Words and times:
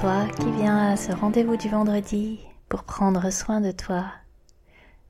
toi 0.00 0.26
qui 0.38 0.50
viens 0.52 0.92
à 0.92 0.96
ce 0.96 1.10
rendez-vous 1.12 1.56
du 1.56 1.70
vendredi 1.70 2.40
pour 2.68 2.84
prendre 2.84 3.30
soin 3.30 3.62
de 3.62 3.70
toi. 3.70 4.04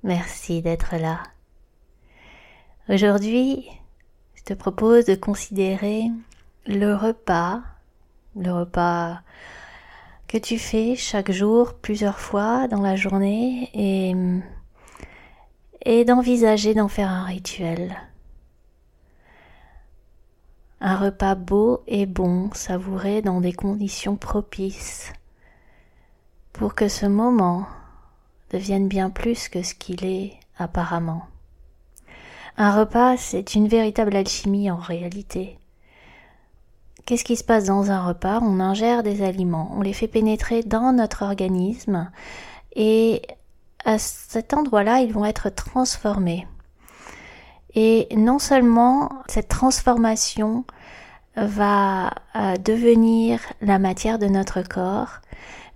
Merci 0.05 0.63
d'être 0.63 0.95
là. 0.97 1.25
Aujourd'hui, 2.89 3.67
je 4.35 4.45
te 4.45 4.55
propose 4.55 5.05
de 5.05 5.17
considérer 5.17 6.05
le 6.67 6.95
repas, 6.95 7.63
le 8.37 8.53
repas 8.53 9.23
que 10.29 10.39
tu 10.39 10.57
fais 10.57 10.95
chaque 10.95 11.33
jour 11.33 11.75
plusieurs 11.75 12.21
fois 12.21 12.69
dans 12.69 12.83
la 12.83 12.95
journée 12.95 13.71
et, 15.85 16.05
d'envisager 16.05 16.75
d'en 16.75 16.89
faire 16.89 17.11
un 17.11 17.25
rituel. 17.25 17.97
Un 20.88 20.95
repas 20.95 21.34
beau 21.34 21.82
et 21.88 22.06
bon, 22.06 22.48
savouré 22.54 23.20
dans 23.20 23.40
des 23.40 23.52
conditions 23.52 24.15
propices, 24.15 25.12
pour 26.52 26.76
que 26.76 26.87
ce 26.87 27.06
moment 27.06 27.66
devienne 28.52 28.87
bien 28.87 29.10
plus 29.10 29.48
que 29.48 29.64
ce 29.64 29.74
qu'il 29.74 30.04
est 30.04 30.34
apparemment. 30.59 31.24
Un 32.57 32.70
repas, 32.70 33.16
c'est 33.16 33.57
une 33.57 33.66
véritable 33.66 34.14
alchimie 34.14 34.70
en 34.70 34.76
réalité. 34.76 35.59
Qu'est-ce 37.04 37.24
qui 37.24 37.34
se 37.34 37.42
passe 37.42 37.64
dans 37.64 37.90
un 37.90 38.07
repas? 38.07 38.38
On 38.40 38.60
ingère 38.60 39.02
des 39.02 39.23
aliments, 39.23 39.73
on 39.74 39.80
les 39.80 39.92
fait 39.92 40.07
pénétrer 40.07 40.62
dans 40.62 40.92
notre 40.92 41.23
organisme 41.24 42.12
et 42.76 43.23
à 43.84 43.98
cet 43.98 44.54
endroit-là, 44.54 45.01
ils 45.01 45.12
vont 45.12 45.24
être 45.24 45.48
transformés. 45.48 46.46
Et 47.74 48.07
non 48.16 48.38
seulement 48.38 49.10
cette 49.26 49.48
transformation 49.48 50.64
va 51.37 52.12
euh, 52.34 52.56
devenir 52.56 53.40
la 53.60 53.79
matière 53.79 54.18
de 54.18 54.26
notre 54.26 54.62
corps, 54.62 55.20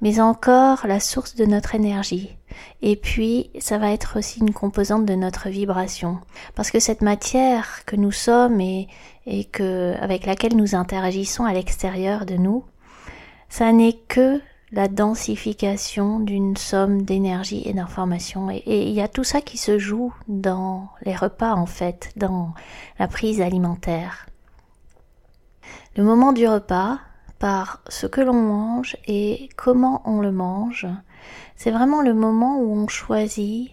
mais 0.00 0.20
encore 0.20 0.86
la 0.86 1.00
source 1.00 1.34
de 1.36 1.44
notre 1.44 1.74
énergie. 1.74 2.36
Et 2.82 2.96
puis, 2.96 3.50
ça 3.58 3.78
va 3.78 3.92
être 3.92 4.18
aussi 4.18 4.40
une 4.40 4.52
composante 4.52 5.04
de 5.04 5.14
notre 5.14 5.48
vibration. 5.48 6.18
Parce 6.54 6.70
que 6.70 6.80
cette 6.80 7.02
matière 7.02 7.84
que 7.84 7.96
nous 7.96 8.12
sommes 8.12 8.60
et, 8.60 8.88
et 9.26 9.44
que, 9.44 9.94
avec 10.00 10.26
laquelle 10.26 10.56
nous 10.56 10.74
interagissons 10.74 11.44
à 11.44 11.52
l'extérieur 11.52 12.24
de 12.26 12.34
nous, 12.34 12.64
ça 13.48 13.72
n'est 13.72 13.98
que 14.08 14.40
la 14.72 14.88
densification 14.88 16.20
d'une 16.20 16.56
somme 16.56 17.02
d'énergie 17.02 17.62
et 17.66 17.72
d'informations. 17.72 18.50
Et 18.50 18.62
il 18.66 18.92
y 18.92 19.00
a 19.00 19.08
tout 19.08 19.24
ça 19.24 19.40
qui 19.40 19.58
se 19.58 19.78
joue 19.78 20.14
dans 20.28 20.88
les 21.02 21.14
repas, 21.14 21.54
en 21.54 21.66
fait, 21.66 22.12
dans 22.16 22.54
la 22.98 23.08
prise 23.08 23.40
alimentaire. 23.40 24.29
Le 25.96 26.04
moment 26.04 26.32
du 26.32 26.46
repas, 26.46 27.00
par 27.40 27.82
ce 27.88 28.06
que 28.06 28.20
l'on 28.20 28.34
mange 28.34 28.96
et 29.06 29.48
comment 29.56 30.02
on 30.04 30.20
le 30.20 30.30
mange, 30.30 30.86
c'est 31.56 31.70
vraiment 31.70 32.02
le 32.02 32.14
moment 32.14 32.60
où 32.60 32.72
on 32.76 32.86
choisit 32.86 33.72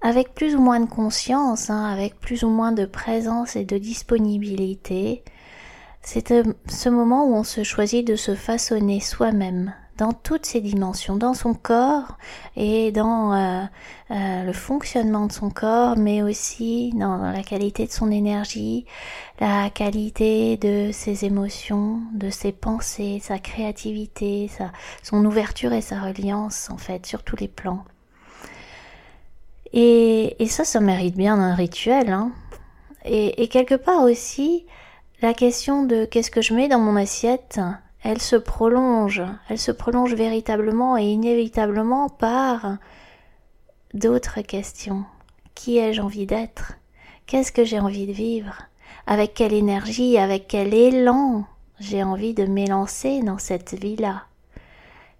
avec 0.00 0.34
plus 0.34 0.54
ou 0.54 0.60
moins 0.60 0.80
de 0.80 0.88
conscience, 0.88 1.70
hein, 1.70 1.84
avec 1.84 2.20
plus 2.20 2.44
ou 2.44 2.48
moins 2.48 2.72
de 2.72 2.86
présence 2.86 3.56
et 3.56 3.64
de 3.64 3.78
disponibilité, 3.78 5.24
c'est 6.02 6.32
ce 6.68 6.88
moment 6.88 7.26
où 7.26 7.34
on 7.34 7.44
se 7.44 7.62
choisit 7.62 8.06
de 8.06 8.16
se 8.16 8.34
façonner 8.34 9.00
soi-même 9.00 9.74
dans 10.00 10.12
toutes 10.12 10.46
ses 10.46 10.62
dimensions, 10.62 11.16
dans 11.16 11.34
son 11.34 11.52
corps 11.52 12.16
et 12.56 12.90
dans 12.90 13.34
euh, 13.34 13.64
euh, 14.10 14.44
le 14.44 14.52
fonctionnement 14.54 15.26
de 15.26 15.32
son 15.32 15.50
corps, 15.50 15.98
mais 15.98 16.22
aussi 16.22 16.90
dans, 16.94 17.18
la 17.18 17.42
qualité 17.42 17.86
de 17.86 17.92
son 17.92 18.10
énergie, 18.10 18.86
la 19.40 19.68
qualité 19.68 20.56
de 20.56 20.90
ses 20.90 21.26
émotions, 21.26 22.00
de 22.14 22.30
ses 22.30 22.50
pensées, 22.50 23.20
sa 23.22 23.38
créativité, 23.38 24.48
sa, 24.48 24.72
son 25.02 25.22
ouverture 25.26 25.74
et 25.74 25.82
sa 25.82 26.00
reliance 26.00 26.70
en 26.70 26.78
fait 26.78 27.04
sur 27.04 27.22
tous 27.22 27.36
les 27.36 27.48
plans. 27.48 27.84
Et, 29.74 30.42
et 30.42 30.46
ça, 30.46 30.64
ça 30.64 30.80
mérite 30.80 31.14
bien 31.14 31.38
un 31.38 31.54
rituel. 31.54 32.10
Hein. 32.10 32.32
Et, 33.04 33.42
et 33.42 33.48
quelque 33.48 33.74
part 33.74 34.02
aussi, 34.02 34.64
la 35.20 35.34
question 35.34 35.84
de 35.84 36.06
qu'est-ce 36.06 36.30
que 36.30 36.40
je 36.40 36.54
mets 36.54 36.68
dans 36.68 36.80
mon 36.80 36.96
assiette, 36.96 37.60
elle 38.02 38.20
se 38.20 38.36
prolonge, 38.36 39.22
elle 39.48 39.58
se 39.58 39.72
prolonge 39.72 40.14
véritablement 40.14 40.96
et 40.96 41.04
inévitablement 41.04 42.08
par 42.08 42.78
d'autres 43.92 44.40
questions. 44.40 45.04
Qui 45.54 45.78
ai-je 45.78 46.00
envie 46.00 46.26
d'être? 46.26 46.74
Qu'est-ce 47.26 47.52
que 47.52 47.64
j'ai 47.64 47.78
envie 47.78 48.06
de 48.06 48.12
vivre? 48.12 48.62
Avec 49.06 49.34
quelle 49.34 49.52
énergie, 49.52 50.18
avec 50.18 50.48
quel 50.48 50.72
élan 50.72 51.44
j'ai 51.78 52.02
envie 52.02 52.34
de 52.34 52.44
m'élancer 52.44 53.20
dans 53.20 53.38
cette 53.38 53.74
vie-là? 53.74 54.24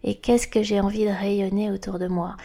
Et 0.02 0.14
qu'est-ce 0.14 0.48
que 0.48 0.62
j'ai 0.62 0.80
envie 0.80 1.04
de 1.04 1.10
rayonner 1.10 1.70
autour 1.70 1.98
de 1.98 2.06
moi? 2.06 2.36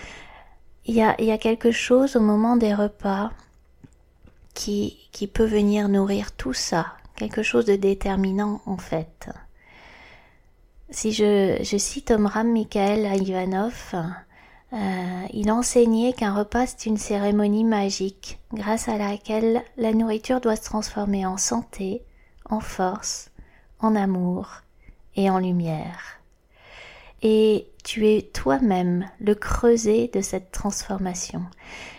Il 0.85 0.95
y, 0.95 1.01
a, 1.01 1.15
il 1.19 1.25
y 1.25 1.31
a 1.31 1.37
quelque 1.37 1.71
chose 1.71 2.15
au 2.15 2.19
moment 2.19 2.57
des 2.57 2.73
repas 2.73 3.31
qui, 4.53 4.97
qui 5.11 5.27
peut 5.27 5.45
venir 5.45 5.87
nourrir 5.87 6.33
tout 6.33 6.53
ça, 6.53 6.87
quelque 7.15 7.41
chose 7.41 7.65
de 7.65 7.75
déterminant 7.75 8.61
en 8.65 8.77
fait. 8.77 9.29
Si 10.89 11.11
je, 11.11 11.57
je 11.63 11.77
cite 11.77 12.11
Omram 12.11 12.51
Mikhail 12.51 13.19
Ivanov, 13.21 13.95
euh, 14.73 15.25
il 15.33 15.51
enseignait 15.51 16.13
qu'un 16.13 16.33
repas 16.33 16.67
c'est 16.67 16.85
une 16.85 16.97
cérémonie 16.97 17.63
magique 17.63 18.39
grâce 18.53 18.87
à 18.87 18.97
laquelle 18.97 19.63
la 19.77 19.93
nourriture 19.93 20.41
doit 20.41 20.55
se 20.55 20.65
transformer 20.65 21.25
en 21.25 21.37
santé, 21.37 22.03
en 22.49 22.59
force, 22.59 23.31
en 23.79 23.95
amour 23.95 24.61
et 25.15 25.29
en 25.29 25.39
lumière. 25.39 26.19
Et 27.23 27.67
tu 27.83 28.07
es 28.07 28.21
toi-même 28.21 29.09
le 29.19 29.33
creuset 29.33 30.11
de 30.13 30.21
cette 30.21 30.51
transformation. 30.51 31.41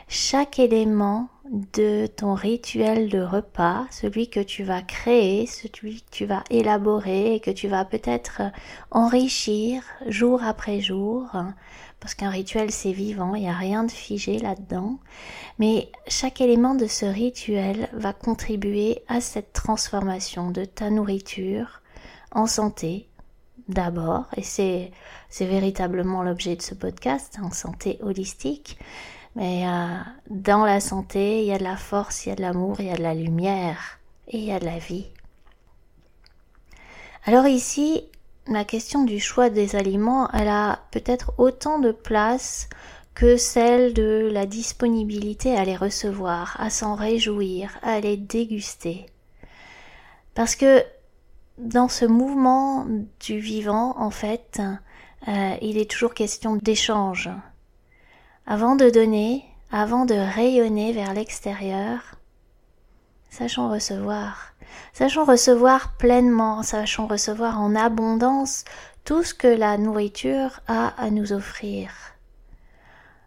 Chaque 0.06 0.60
élément 0.60 1.28
de 1.50 2.06
ton 2.06 2.34
rituel 2.34 3.08
de 3.08 3.20
repas, 3.20 3.86
celui 3.90 4.28
que 4.28 4.40
tu 4.40 4.62
vas 4.64 4.82
créer, 4.82 5.46
celui 5.46 6.02
que 6.02 6.10
tu 6.10 6.24
vas 6.24 6.42
élaborer 6.50 7.34
et 7.34 7.40
que 7.40 7.50
tu 7.50 7.68
vas 7.68 7.84
peut-être 7.84 8.42
enrichir 8.90 9.82
jour 10.06 10.42
après 10.42 10.80
jour, 10.80 11.30
parce 12.00 12.14
qu'un 12.14 12.30
rituel 12.30 12.70
c'est 12.70 12.92
vivant, 12.92 13.34
il 13.34 13.42
n'y 13.42 13.48
a 13.48 13.54
rien 13.54 13.84
de 13.84 13.90
figé 13.90 14.38
là-dedans, 14.38 14.98
mais 15.58 15.90
chaque 16.08 16.40
élément 16.40 16.74
de 16.74 16.86
ce 16.86 17.06
rituel 17.06 17.88
va 17.92 18.12
contribuer 18.12 19.02
à 19.08 19.20
cette 19.20 19.52
transformation 19.52 20.50
de 20.50 20.64
ta 20.64 20.90
nourriture 20.90 21.82
en 22.32 22.46
santé 22.46 23.08
d'abord, 23.68 24.26
et 24.36 24.42
c'est, 24.42 24.92
véritablement 25.40 26.22
l'objet 26.22 26.56
de 26.56 26.62
ce 26.62 26.74
podcast, 26.74 27.38
en 27.42 27.50
santé 27.50 27.98
holistique, 28.00 28.78
mais 29.36 29.68
euh, 29.68 29.98
dans 30.30 30.64
la 30.64 30.80
santé, 30.80 31.42
il 31.42 31.46
y 31.46 31.52
a 31.52 31.58
de 31.58 31.62
la 31.62 31.76
force, 31.76 32.24
il 32.24 32.30
y 32.30 32.32
a 32.32 32.36
de 32.36 32.40
l'amour, 32.40 32.80
il 32.80 32.86
y 32.86 32.90
a 32.90 32.96
de 32.96 33.02
la 33.02 33.14
lumière 33.14 34.00
et 34.28 34.38
il 34.38 34.44
y 34.44 34.52
a 34.52 34.58
de 34.58 34.64
la 34.64 34.78
vie. 34.78 35.06
Alors 37.26 37.46
ici, 37.46 38.02
la 38.46 38.64
question 38.64 39.04
du 39.04 39.20
choix 39.20 39.50
des 39.50 39.76
aliments, 39.76 40.30
elle 40.32 40.48
a 40.48 40.80
peut-être 40.90 41.34
autant 41.36 41.78
de 41.78 41.92
place 41.92 42.70
que 43.14 43.36
celle 43.36 43.92
de 43.92 44.30
la 44.32 44.46
disponibilité 44.46 45.54
à 45.54 45.64
les 45.64 45.76
recevoir, 45.76 46.56
à 46.58 46.70
s'en 46.70 46.94
réjouir, 46.94 47.78
à 47.82 48.00
les 48.00 48.16
déguster. 48.16 49.04
Parce 50.34 50.56
que 50.56 50.82
dans 51.58 51.88
ce 51.88 52.06
mouvement 52.06 52.86
du 53.20 53.38
vivant, 53.38 53.98
en 53.98 54.10
fait, 54.10 54.62
euh, 55.28 55.56
il 55.60 55.76
est 55.76 55.90
toujours 55.90 56.14
question 56.14 56.56
d'échange, 56.56 57.28
avant 58.46 58.76
de 58.76 58.90
donner, 58.90 59.44
avant 59.72 60.04
de 60.04 60.14
rayonner 60.14 60.92
vers 60.92 61.14
l'extérieur, 61.14 61.98
sachons 63.28 63.68
recevoir. 63.68 64.52
Sachons 64.92 65.24
recevoir 65.24 65.96
pleinement, 65.96 66.62
sachons 66.62 67.06
recevoir 67.06 67.60
en 67.60 67.74
abondance 67.74 68.64
tout 69.04 69.24
ce 69.24 69.34
que 69.34 69.48
la 69.48 69.78
nourriture 69.78 70.60
a 70.68 70.88
à 70.96 71.10
nous 71.10 71.32
offrir. 71.32 71.90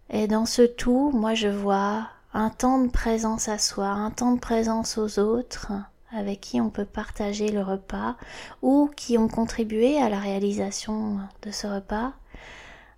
Et 0.10 0.28
dans 0.28 0.46
ce 0.46 0.62
tout, 0.62 1.12
moi 1.14 1.34
je 1.34 1.50
vois 1.50 2.08
un 2.34 2.50
temps 2.50 2.80
de 2.80 2.90
présence 2.90 3.50
à 3.50 3.58
soi, 3.58 3.88
un 3.88 4.12
temps 4.12 4.32
de 4.32 4.40
présence 4.40 4.98
aux 4.98 5.20
autres, 5.20 5.72
avec 6.12 6.42
qui 6.42 6.62
on 6.62 6.70
peut 6.70 6.86
partager 6.86 7.50
le 7.50 7.62
repas, 7.62 8.16
ou 8.62 8.90
qui 8.96 9.18
ont 9.18 9.28
contribué 9.28 10.02
à 10.02 10.10
la 10.10 10.20
réalisation 10.20 11.20
de 11.42 11.52
ce 11.52 11.68
repas, 11.68 12.14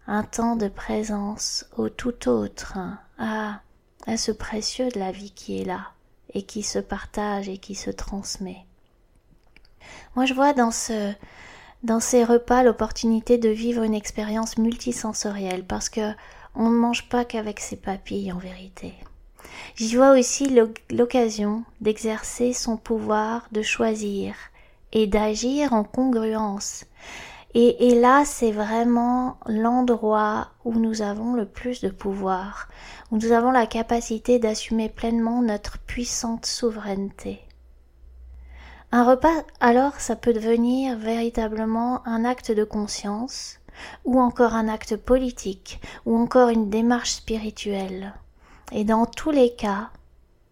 un 0.07 0.24
temps 0.24 0.56
de 0.56 0.68
présence 0.68 1.65
au 1.77 1.89
tout 1.89 2.27
autre, 2.27 2.77
à, 3.18 3.62
à 4.07 4.18
ce 4.18 4.31
précieux 4.31 4.89
de 4.89 5.00
la 5.00 5.12
vie 5.12 5.31
qui 5.31 5.62
est 5.62 5.65
là 5.65 5.92
et 6.33 6.44
qui 6.44 6.63
se 6.63 6.80
partage 6.80 7.50
et 7.50 7.57
qui 7.57 7.75
se 7.75 7.89
transmet. 7.89 8.65
Moi, 10.15 10.25
je 10.25 10.33
vois 10.33 10.53
dans 10.53 10.71
ce, 10.71 11.13
dans 11.83 12.00
ces 12.00 12.24
repas 12.24 12.63
l'opportunité 12.63 13.38
de 13.38 13.50
vivre 13.50 13.83
une 13.83 13.94
expérience 13.94 14.57
multisensorielle 14.57 15.65
parce 15.65 15.89
que 15.89 16.12
on 16.56 16.69
ne 16.69 16.77
mange 16.77 17.07
pas 17.09 17.25
qu'avec 17.25 17.59
ses 17.59 17.77
papilles 17.77 18.31
en 18.31 18.38
vérité. 18.38 18.94
J'y 19.75 19.95
vois 19.95 20.12
aussi 20.12 20.56
l'occasion 20.89 21.63
d'exercer 21.80 22.54
son 22.54 22.77
pouvoir 22.77 23.47
de 23.51 23.62
choisir 23.62 24.36
et 24.92 25.07
d'agir 25.07 25.74
en 25.74 25.83
congruence. 25.83 26.86
Et, 27.53 28.00
là, 28.00 28.24
c'est 28.24 28.51
vraiment 28.51 29.38
l'endroit 29.45 30.51
où 30.63 30.74
nous 30.74 31.01
avons 31.01 31.33
le 31.33 31.45
plus 31.45 31.81
de 31.81 31.89
pouvoir, 31.89 32.69
où 33.12 33.18
nous 33.18 33.33
avons 33.33 33.51
la 33.51 33.65
capacité 33.65 34.39
d'assumer 34.39 34.88
pleinement 34.88 35.42
notre 35.42 35.77
puissante 35.80 36.45
souveraineté. 36.45 37.42
Un 38.94 39.03
repas, 39.03 39.44
alors, 39.59 39.95
ça 40.00 40.15
peut 40.15 40.31
devenir 40.31 40.98
véritablement 40.98 42.07
un 42.07 42.24
acte 42.24 42.51
de 42.51 42.63
conscience, 42.63 43.59
ou 44.06 44.19
encore 44.19 44.54
un 44.54 44.69
acte 44.69 44.95
politique, 44.95 45.81
ou 46.06 46.18
encore 46.18 46.50
une 46.50 46.69
démarche 46.69 47.12
spirituelle. 47.12 48.13
Et 48.71 48.86
dans 48.86 49.06
tous 49.06 49.31
les 49.31 49.54
cas, 49.56 49.89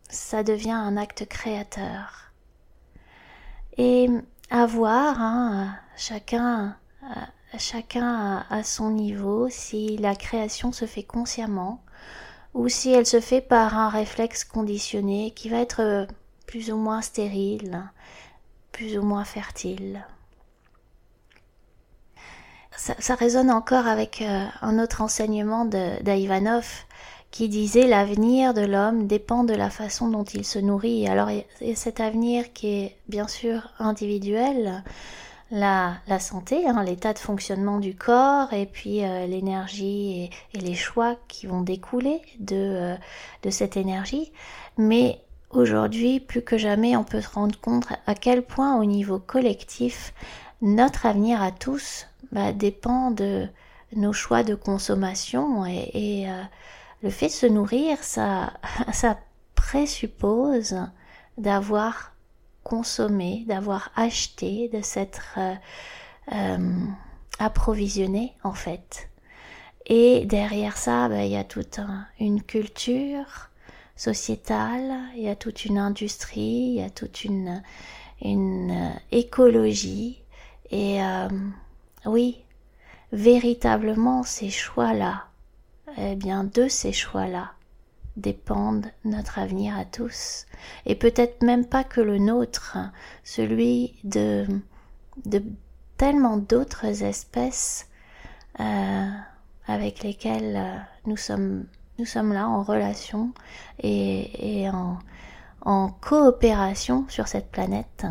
ça 0.10 0.44
devient 0.44 0.72
un 0.72 0.98
acte 0.98 1.25
créateur. 1.28 2.34
Et 3.78 4.10
à 4.50 4.66
voir, 4.66 5.22
hein, 5.22 5.75
chacun, 5.95 6.75
chacun 7.57 8.46
à 8.50 8.63
son 8.63 8.92
niveau, 8.92 9.48
si 9.50 9.98
la 9.98 10.16
création 10.16 10.72
se 10.72 10.86
fait 10.86 11.04
consciemment, 11.04 11.81
ou 12.54 12.68
si 12.68 12.92
elle 12.92 13.06
se 13.06 13.19
fait 13.19 13.42
par 13.42 13.78
un 13.78 13.90
réflexe 13.90 14.44
conditionné 14.44 15.31
qui 15.31 15.50
va 15.50 15.57
être 15.57 16.07
plus 16.46 16.72
ou 16.72 16.78
moins 16.78 17.01
stérile, 17.01 17.84
plus 18.72 18.98
ou 18.98 19.04
moins 19.04 19.25
fertile. 19.25 20.06
Ça, 22.75 23.16
résonne 23.16 23.52
encore 23.52 23.88
avec 23.88 24.22
euh, 24.22 24.45
un 24.62 24.80
autre 24.80 25.02
enseignement 25.02 25.66
d'Ivanov 25.66 26.86
qui 27.30 27.50
disait 27.50 27.88
l'avenir 27.88 28.54
de 28.54 28.62
l'homme 28.62 29.06
dépend 29.06 29.44
de 29.44 29.54
la 29.54 29.69
façon 29.69 30.07
dont 30.07 30.24
il 30.24 30.45
se 30.45 30.60
nourrit. 30.60 31.07
Alors 31.07 31.30
cet 31.75 32.00
avenir 32.00 32.54
qui 32.54 32.68
est 32.68 32.95
bien 33.07 33.28
sûr 33.28 33.69
individuel, 33.80 34.84
la, 35.51 35.96
la 36.07 36.19
santé, 36.19 36.68
hein, 36.68 36.84
l'état 36.84 37.13
de 37.13 37.19
fonctionnement 37.19 37.80
du 37.80 37.96
corps 37.96 38.54
et 38.54 38.66
puis 38.66 39.04
euh, 39.04 39.25
l'énergie 39.25 40.30
et, 40.54 40.60
les 40.60 40.75
choix 40.75 41.16
qui 41.28 41.48
vont 41.48 41.62
découler 41.62 42.22
de, 42.40 42.56
euh, 42.56 42.96
de 43.44 43.50
cette 43.50 43.78
énergie. 43.78 44.31
Mais 44.78 45.19
aujourd'hui, 45.50 46.19
plus 46.19 46.44
que 46.44 46.57
jamais, 46.57 46.96
on 46.96 47.04
peut 47.04 47.22
se 47.22 47.30
rendre 47.30 47.60
compte 47.60 47.86
à 48.06 48.16
quel 48.16 48.44
point 48.44 48.80
au 48.80 48.86
niveau 48.86 49.19
collectif, 49.19 50.13
notre 50.62 51.06
avenir 51.06 51.42
à 51.42 51.52
tous 51.52 52.07
bah, 52.31 52.52
dépend 52.52 53.12
de 53.12 53.48
nos 53.95 54.13
choix 54.13 54.44
de 54.44 54.54
consommation 54.54 55.66
et, 55.66 55.90
et 55.94 56.30
euh, 56.30 56.44
le 57.02 57.10
fait 57.10 57.28
de 57.28 57.31
se 57.31 57.48
nourrir, 57.48 58.04
ça, 58.04 58.54
ça 58.94 59.18
présuppose 59.56 60.75
d'avoir 61.38 62.13
consommé, 62.69 63.45
d'avoir 63.48 63.89
acheté, 63.95 64.69
de 64.71 64.83
s'être 64.83 65.38
euh, 65.38 65.56
euh, 66.33 66.86
approvisionné 67.39 68.33
en 68.44 68.54
fait. 68.54 69.10
Et 69.88 70.25
derrière 70.25 70.77
ça, 70.77 71.10
ben, 71.10 71.21
il 71.21 71.31
y 71.31 71.36
a 71.36 71.44
toute 71.44 71.80
une 72.19 72.44
culture 72.44 73.50
sociétale, 73.95 75.00
il 75.16 75.24
y 75.24 75.30
a 75.30 75.36
toute 75.36 75.66
une 75.66 75.80
industrie, 75.80 76.74
il 76.74 76.75
y 76.75 76.83
a 76.83 76.92
toute 76.92 77.24
une, 77.24 77.63
euh, 78.24 78.89
écologie. 79.12 80.21
Et 80.69 81.00
oui, 82.06 82.44
véritablement 83.12 84.21
ces 84.21 84.51
choix-là, 84.51 85.25
eh 85.98 86.16
bien 86.16 86.44
de 86.44 86.68
ces 86.68 86.94
choix-là 86.94 87.54
dépendent 88.19 88.88
notre 89.06 89.39
avenir 89.39 89.77
à 89.77 89.86
tous, 89.86 90.45
et 90.86 90.95
peut-être 90.95 91.44
même 91.44 91.66
pas 91.66 91.83
que 91.83 92.01
le 92.01 92.18
nôtre, 92.18 92.77
celui 93.24 93.95
de, 94.04 94.45
tellement 95.98 96.38
d'autres 96.38 97.04
espèces 97.04 97.88
euh, 98.60 99.10
avec 99.68 100.04
lesquelles 100.04 100.56
euh, 100.56 100.77
nous 101.06 101.18
sommes, 101.18 101.66
là 102.33 102.48
en 102.48 102.63
relation 102.63 103.33
et, 103.83 104.68
en, 104.71 105.89
coopération 106.01 107.06
sur 107.10 107.27
cette 107.27 107.51
planète. 107.51 108.06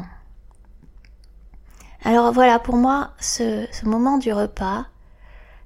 Alors 2.05 2.32
voilà, 2.32 2.58
pour 2.58 2.76
moi, 2.76 3.12
ce, 3.19 3.66
ce 3.72 3.87
moment 3.87 4.19
du 4.19 4.32
repas, 4.32 4.87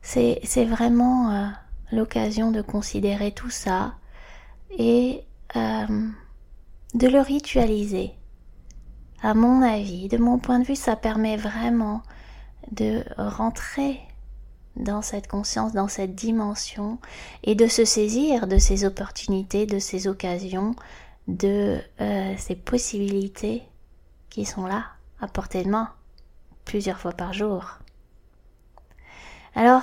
c'est 0.03 0.65
vraiment 0.65 1.31
euh, 1.31 1.47
l'occasion 1.93 2.51
de 2.51 2.63
considérer 2.63 3.33
tout 3.33 3.51
ça 3.51 3.95
et 4.79 5.25
euh, 5.57 6.09
de 6.95 7.09
le 7.09 7.21
ritualiser. 7.21 8.13
À 9.23 9.35
mon 9.35 9.63
avis, 9.63 10.09
de 10.09 10.19
mon 10.19 10.39
point 10.39 10.59
de 10.59 10.65
vue, 10.65 10.77
ça 10.77 10.97
permet 10.97 11.37
vraiment 11.37 12.03
de 12.71 13.05
rentrer 13.17 14.01
dans 14.77 15.03
cette 15.03 15.29
conscience, 15.29 15.73
dans 15.73 15.89
cette 15.89 16.15
dimension, 16.15 16.99
et 17.43 17.55
de 17.55 17.67
se 17.67 17.85
saisir 17.85 18.47
de 18.47 18.59
ces 18.59 18.85
opportunités, 18.85 19.67
de 19.67 19.79
ces 19.79 20.09
occasions, 20.09 20.75
de 21.29 21.79
euh, 22.01 22.35
ces 22.39 22.57
possibilités 22.57 23.63
qui 24.31 24.45
sont 24.45 24.67
là, 24.67 24.87
à 25.21 25.29
portée 25.29 25.63
de 25.63 25.69
main, 25.69 25.91
plusieurs 26.65 26.99
fois 26.99 27.13
par 27.13 27.33
jour. 27.33 27.79
Alors, 29.55 29.83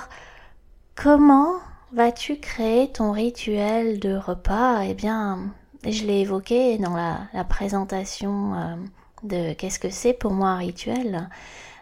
comment 0.96 1.54
vas-tu 1.92 2.36
créer 2.38 2.90
ton 2.90 3.12
rituel 3.12 3.98
de 3.98 4.16
repas? 4.16 4.82
Eh 4.84 4.94
bien, 4.94 5.52
je 5.84 6.04
l'ai 6.04 6.20
évoqué 6.20 6.78
dans 6.78 6.94
la, 6.94 7.44
présentation 7.44 8.54
euh, 8.54 8.76
de 9.22 9.52
qu'est-ce 9.54 9.78
que 9.78 9.90
c'est 9.90 10.12
pour 10.12 10.32
moi 10.32 10.48
un 10.48 10.58
rituel. 10.58 11.28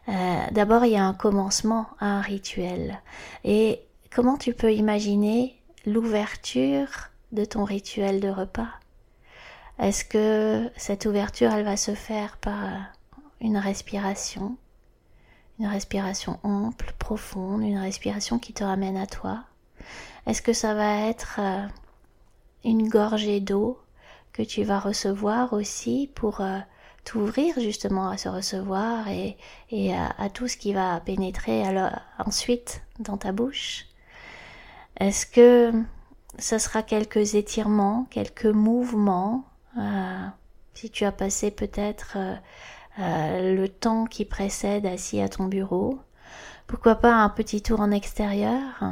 Euh, 0.09 0.37
d'abord, 0.53 0.85
il 0.85 0.93
y 0.93 0.97
a 0.97 1.05
un 1.05 1.15
commencement 1.15 1.87
à 2.01 2.07
un 2.07 2.21
rituel. 2.21 3.01
Et 3.45 3.83
comment 4.11 4.39
tu 4.39 4.55
peux 4.55 4.73
imaginer 4.73 5.61
l'ouverture 5.87 6.89
de 7.33 7.45
ton 7.45 7.65
rituel 7.65 8.21
de 8.21 8.29
repas? 8.29 8.69
Est-ce 9.79 10.05
que 10.05 10.71
cette 10.77 11.07
ouverture, 11.07 11.53
elle 11.53 11.65
va 11.65 11.77
se 11.77 11.95
faire 11.95 12.39
par 12.39 12.59
une 13.41 13.59
respiration? 13.59 14.57
Une 15.61 15.67
respiration 15.67 16.39
ample, 16.43 16.95
profonde, 16.99 17.63
une 17.63 17.79
respiration 17.79 18.39
qui 18.39 18.53
te 18.53 18.65
ramène 18.65 18.97
à 18.97 19.07
toi? 19.07 19.45
Est-ce 20.29 20.43
que 20.43 20.53
ça 20.53 20.75
va 20.75 21.09
être 21.09 21.37
euh, 21.39 21.67
une 22.63 22.89
gorgée 22.89 23.41
d'eau 23.41 23.79
que 24.33 24.43
tu 24.43 24.63
vas 24.63 24.79
recevoir 24.79 25.55
aussi 25.55 26.11
pour 26.15 26.43
euh, 26.43 26.59
t'ouvrir 27.05 27.59
justement 27.59 28.11
à 28.11 28.19
ce 28.19 28.29
recevoir 28.29 29.07
et, 29.09 29.37
à, 29.95 30.29
tout 30.29 30.47
ce 30.47 30.59
qui 30.59 30.75
va 30.75 31.01
pénétrer 31.01 31.63
ensuite 32.19 32.83
dans 32.99 33.17
ta 33.17 33.33
bouche? 33.33 33.87
Est-ce 35.01 35.25
que 35.25 35.73
ce 36.39 36.59
sera 36.59 36.83
quelques 36.83 37.35
étirements, 37.35 38.07
quelques 38.11 38.45
mouvements 38.45 39.45
euh, 39.79 40.27
Si 40.75 40.91
tu 40.91 41.07
as 41.07 41.13
passé 41.13 41.51
peut-être 41.51 42.19
le 42.99 43.67
temps 43.69 44.05
qui 44.05 44.27
précède 44.27 44.85
assis 44.85 45.23
à 45.23 45.31
ton 45.31 45.45
bureau, 45.45 45.99
pourquoi 46.67 46.97
pas 46.97 47.15
un 47.15 47.31
petit 47.31 47.63
tour 47.63 47.81
en 47.81 47.91
extérieur? 47.91 48.85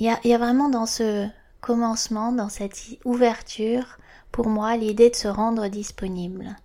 Il 0.00 0.06
y 0.24 0.34
a, 0.34 0.38
vraiment 0.38 0.70
dans 0.70 0.86
ce 0.86 1.28
commencement, 1.60 2.32
dans 2.32 2.48
cette 2.48 2.80
ouverture, 3.04 3.98
pour 4.32 4.48
moi, 4.48 4.76
l'idée 4.78 5.10
de 5.10 5.16
se 5.16 5.28
rendre 5.28 5.68
disponible. 5.68 6.56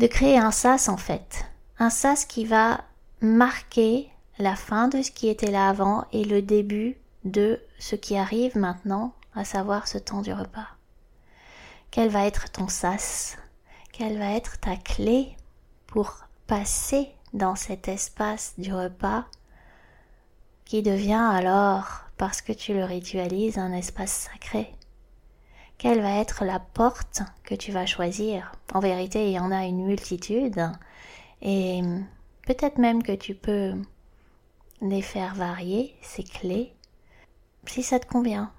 De 0.00 0.08
créer 0.08 0.36
un 0.36 0.50
sas 0.50 0.88
en 0.88 0.96
fait. 0.96 1.46
Un 1.78 1.90
sas 1.90 2.24
qui 2.24 2.44
va 2.44 2.80
marquer 3.20 4.10
la 4.38 4.56
fin 4.56 4.88
de 4.88 5.00
ce 5.00 5.12
qui 5.12 5.28
était 5.28 5.52
là 5.52 5.68
avant 5.68 6.06
et 6.12 6.24
le 6.24 6.42
début 6.42 6.96
de 7.24 7.60
ce 7.78 7.94
qui 7.94 8.16
arrive 8.16 8.58
maintenant, 8.58 9.14
à 9.36 9.44
savoir 9.44 9.86
ce 9.86 9.98
temps 9.98 10.20
du 10.20 10.32
repas. 10.32 10.66
Quel 11.92 12.08
va 12.08 12.26
être 12.26 12.50
ton 12.50 12.66
sas? 12.66 13.36
Quelle 13.92 14.18
va 14.18 14.32
être 14.32 14.58
ta 14.58 14.76
clé 14.76 15.36
pour 15.86 16.24
passer 16.48 17.14
dans 17.32 17.54
cet 17.54 17.86
espace 17.86 18.54
du 18.58 18.74
repas 18.74 19.24
qui 20.64 20.82
devient 20.82 21.30
alors 21.32 22.03
parce 22.16 22.42
que 22.42 22.52
tu 22.52 22.74
le 22.74 22.84
ritualises 22.84 23.58
un 23.58 23.72
espace 23.72 24.28
sacré. 24.30 24.74
Quelle 25.78 26.00
va 26.00 26.20
être 26.20 26.44
la 26.44 26.60
porte 26.60 27.22
que 27.42 27.54
tu 27.54 27.72
vas 27.72 27.86
choisir? 27.86 28.52
En 28.72 28.80
vérité, 28.80 29.26
il 29.26 29.32
y 29.32 29.38
en 29.38 29.50
a 29.50 29.64
une 29.64 29.84
multitude 29.84 30.70
et 31.42 31.82
peut-être 32.46 32.78
même 32.78 33.02
que 33.02 33.12
tu 33.12 33.34
peux 33.34 33.74
les 34.80 35.02
faire 35.02 35.34
varier, 35.34 35.94
ces 36.02 36.22
clés, 36.22 36.72
si 37.66 37.82
ça 37.82 37.98
te 37.98 38.06
convient. 38.06 38.52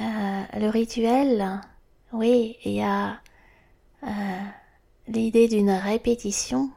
Euh, 0.00 0.42
le 0.54 0.68
rituel, 0.68 1.60
oui, 2.12 2.56
il 2.64 2.72
y 2.72 2.82
a 2.82 3.20
euh, 4.04 4.08
l'idée 5.08 5.48
d'une 5.48 5.70
répétition, 5.70 6.70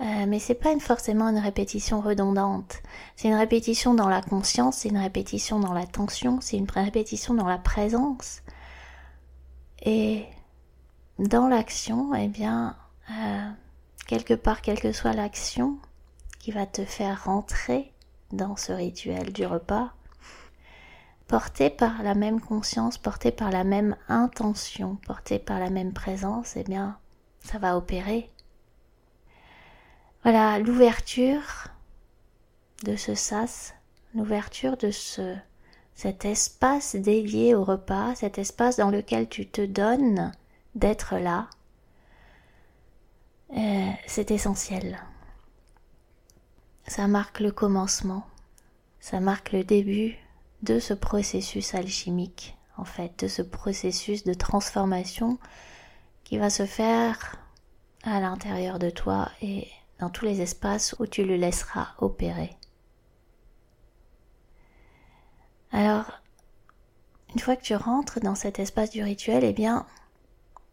euh, 0.00 0.26
mais 0.26 0.38
c'est 0.38 0.54
pas 0.54 0.76
forcément 0.80 1.28
une 1.28 1.38
répétition 1.38 2.00
redondante. 2.00 2.82
C'est 3.16 3.28
une 3.28 3.34
répétition 3.34 3.94
dans 3.94 4.08
la 4.08 4.22
conscience, 4.22 4.78
c'est 4.78 4.88
une 4.88 4.98
répétition 4.98 5.60
dans 5.60 5.72
l'attention, 5.72 6.40
c'est 6.40 6.56
une 6.56 6.68
répétition 6.70 7.34
dans 7.34 7.46
la 7.46 7.58
présence. 7.58 8.42
Et 9.82 10.24
dans 11.18 11.46
l'action, 11.46 12.14
eh 12.14 12.28
bien, 12.28 12.76
euh, 13.10 13.50
quelque 14.06 14.34
part, 14.34 14.62
quelle 14.62 14.80
que 14.80 14.92
soit 14.92 15.12
l'action 15.12 15.78
qui 16.40 16.50
va 16.50 16.66
te 16.66 16.84
faire 16.84 17.24
rentrer 17.24 17.92
dans 18.32 18.56
ce 18.56 18.72
rituel 18.72 19.32
du 19.32 19.46
repas, 19.46 19.92
porté 21.28 21.70
par 21.70 22.02
la 22.02 22.14
même 22.14 22.40
conscience, 22.40 22.98
porté 22.98 23.30
par 23.30 23.50
la 23.50 23.64
même 23.64 23.96
intention, 24.08 24.96
porté 25.06 25.38
par 25.38 25.60
la 25.60 25.70
même 25.70 25.92
présence, 25.92 26.56
eh 26.56 26.64
bien, 26.64 26.98
ça 27.40 27.58
va 27.58 27.76
opérer. 27.76 28.30
Voilà, 30.24 30.58
l'ouverture 30.58 31.68
de 32.82 32.96
ce 32.96 33.14
sas, 33.14 33.74
l'ouverture 34.14 34.78
de 34.78 34.90
ce, 34.90 35.36
cet 35.94 36.24
espace 36.24 36.96
dédié 36.96 37.54
au 37.54 37.62
repas, 37.62 38.14
cet 38.14 38.38
espace 38.38 38.78
dans 38.78 38.88
lequel 38.88 39.28
tu 39.28 39.46
te 39.46 39.60
donnes 39.60 40.32
d'être 40.74 41.16
là, 41.18 41.50
euh, 43.54 43.90
c'est 44.06 44.30
essentiel. 44.30 44.98
Ça 46.86 47.06
marque 47.06 47.40
le 47.40 47.52
commencement, 47.52 48.26
ça 49.00 49.20
marque 49.20 49.52
le 49.52 49.62
début 49.62 50.16
de 50.62 50.78
ce 50.78 50.94
processus 50.94 51.74
alchimique, 51.74 52.56
en 52.78 52.86
fait, 52.86 53.24
de 53.24 53.28
ce 53.28 53.42
processus 53.42 54.24
de 54.24 54.32
transformation 54.32 55.38
qui 56.24 56.38
va 56.38 56.48
se 56.48 56.64
faire 56.64 57.36
à 58.04 58.20
l'intérieur 58.20 58.78
de 58.78 58.88
toi 58.88 59.30
et 59.42 59.68
dans 59.98 60.10
tous 60.10 60.24
les 60.24 60.40
espaces 60.40 60.94
où 60.98 61.06
tu 61.06 61.24
le 61.24 61.36
laisseras 61.36 61.88
opérer. 61.98 62.50
Alors, 65.72 66.04
une 67.34 67.40
fois 67.40 67.56
que 67.56 67.62
tu 67.62 67.74
rentres 67.74 68.20
dans 68.20 68.34
cet 68.34 68.58
espace 68.58 68.90
du 68.90 69.02
rituel, 69.02 69.42
eh 69.44 69.52
bien, 69.52 69.86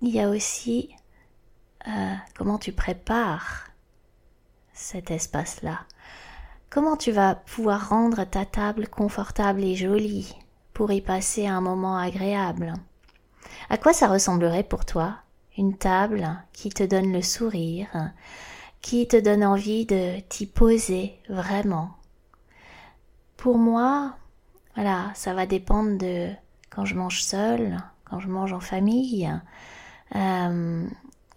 il 0.01 0.09
y 0.09 0.19
a 0.19 0.29
aussi 0.29 0.95
euh, 1.87 2.13
comment 2.35 2.59
tu 2.59 2.71
prépares 2.71 3.67
cet 4.73 5.11
espace-là. 5.11 5.79
Comment 6.69 6.97
tu 6.97 7.11
vas 7.11 7.35
pouvoir 7.35 7.89
rendre 7.89 8.23
ta 8.23 8.45
table 8.45 8.87
confortable 8.87 9.63
et 9.63 9.75
jolie 9.75 10.35
pour 10.73 10.91
y 10.91 11.01
passer 11.01 11.47
un 11.47 11.61
moment 11.61 11.97
agréable? 11.97 12.73
À 13.69 13.77
quoi 13.77 13.93
ça 13.93 14.07
ressemblerait 14.07 14.63
pour 14.63 14.85
toi 14.85 15.17
une 15.57 15.77
table 15.77 16.29
qui 16.53 16.69
te 16.69 16.83
donne 16.83 17.11
le 17.11 17.21
sourire, 17.21 18.11
qui 18.81 19.07
te 19.07 19.17
donne 19.17 19.43
envie 19.43 19.85
de 19.85 20.19
t'y 20.29 20.45
poser 20.45 21.13
vraiment 21.29 21.91
Pour 23.37 23.57
moi, 23.57 24.15
voilà, 24.75 25.11
ça 25.15 25.33
va 25.33 25.45
dépendre 25.45 25.97
de 25.97 26.29
quand 26.69 26.85
je 26.85 26.95
mange 26.95 27.21
seule, 27.21 27.77
quand 28.05 28.19
je 28.19 28.27
mange 28.27 28.53
en 28.53 28.59
famille. 28.59 29.29
Euh, 30.15 30.87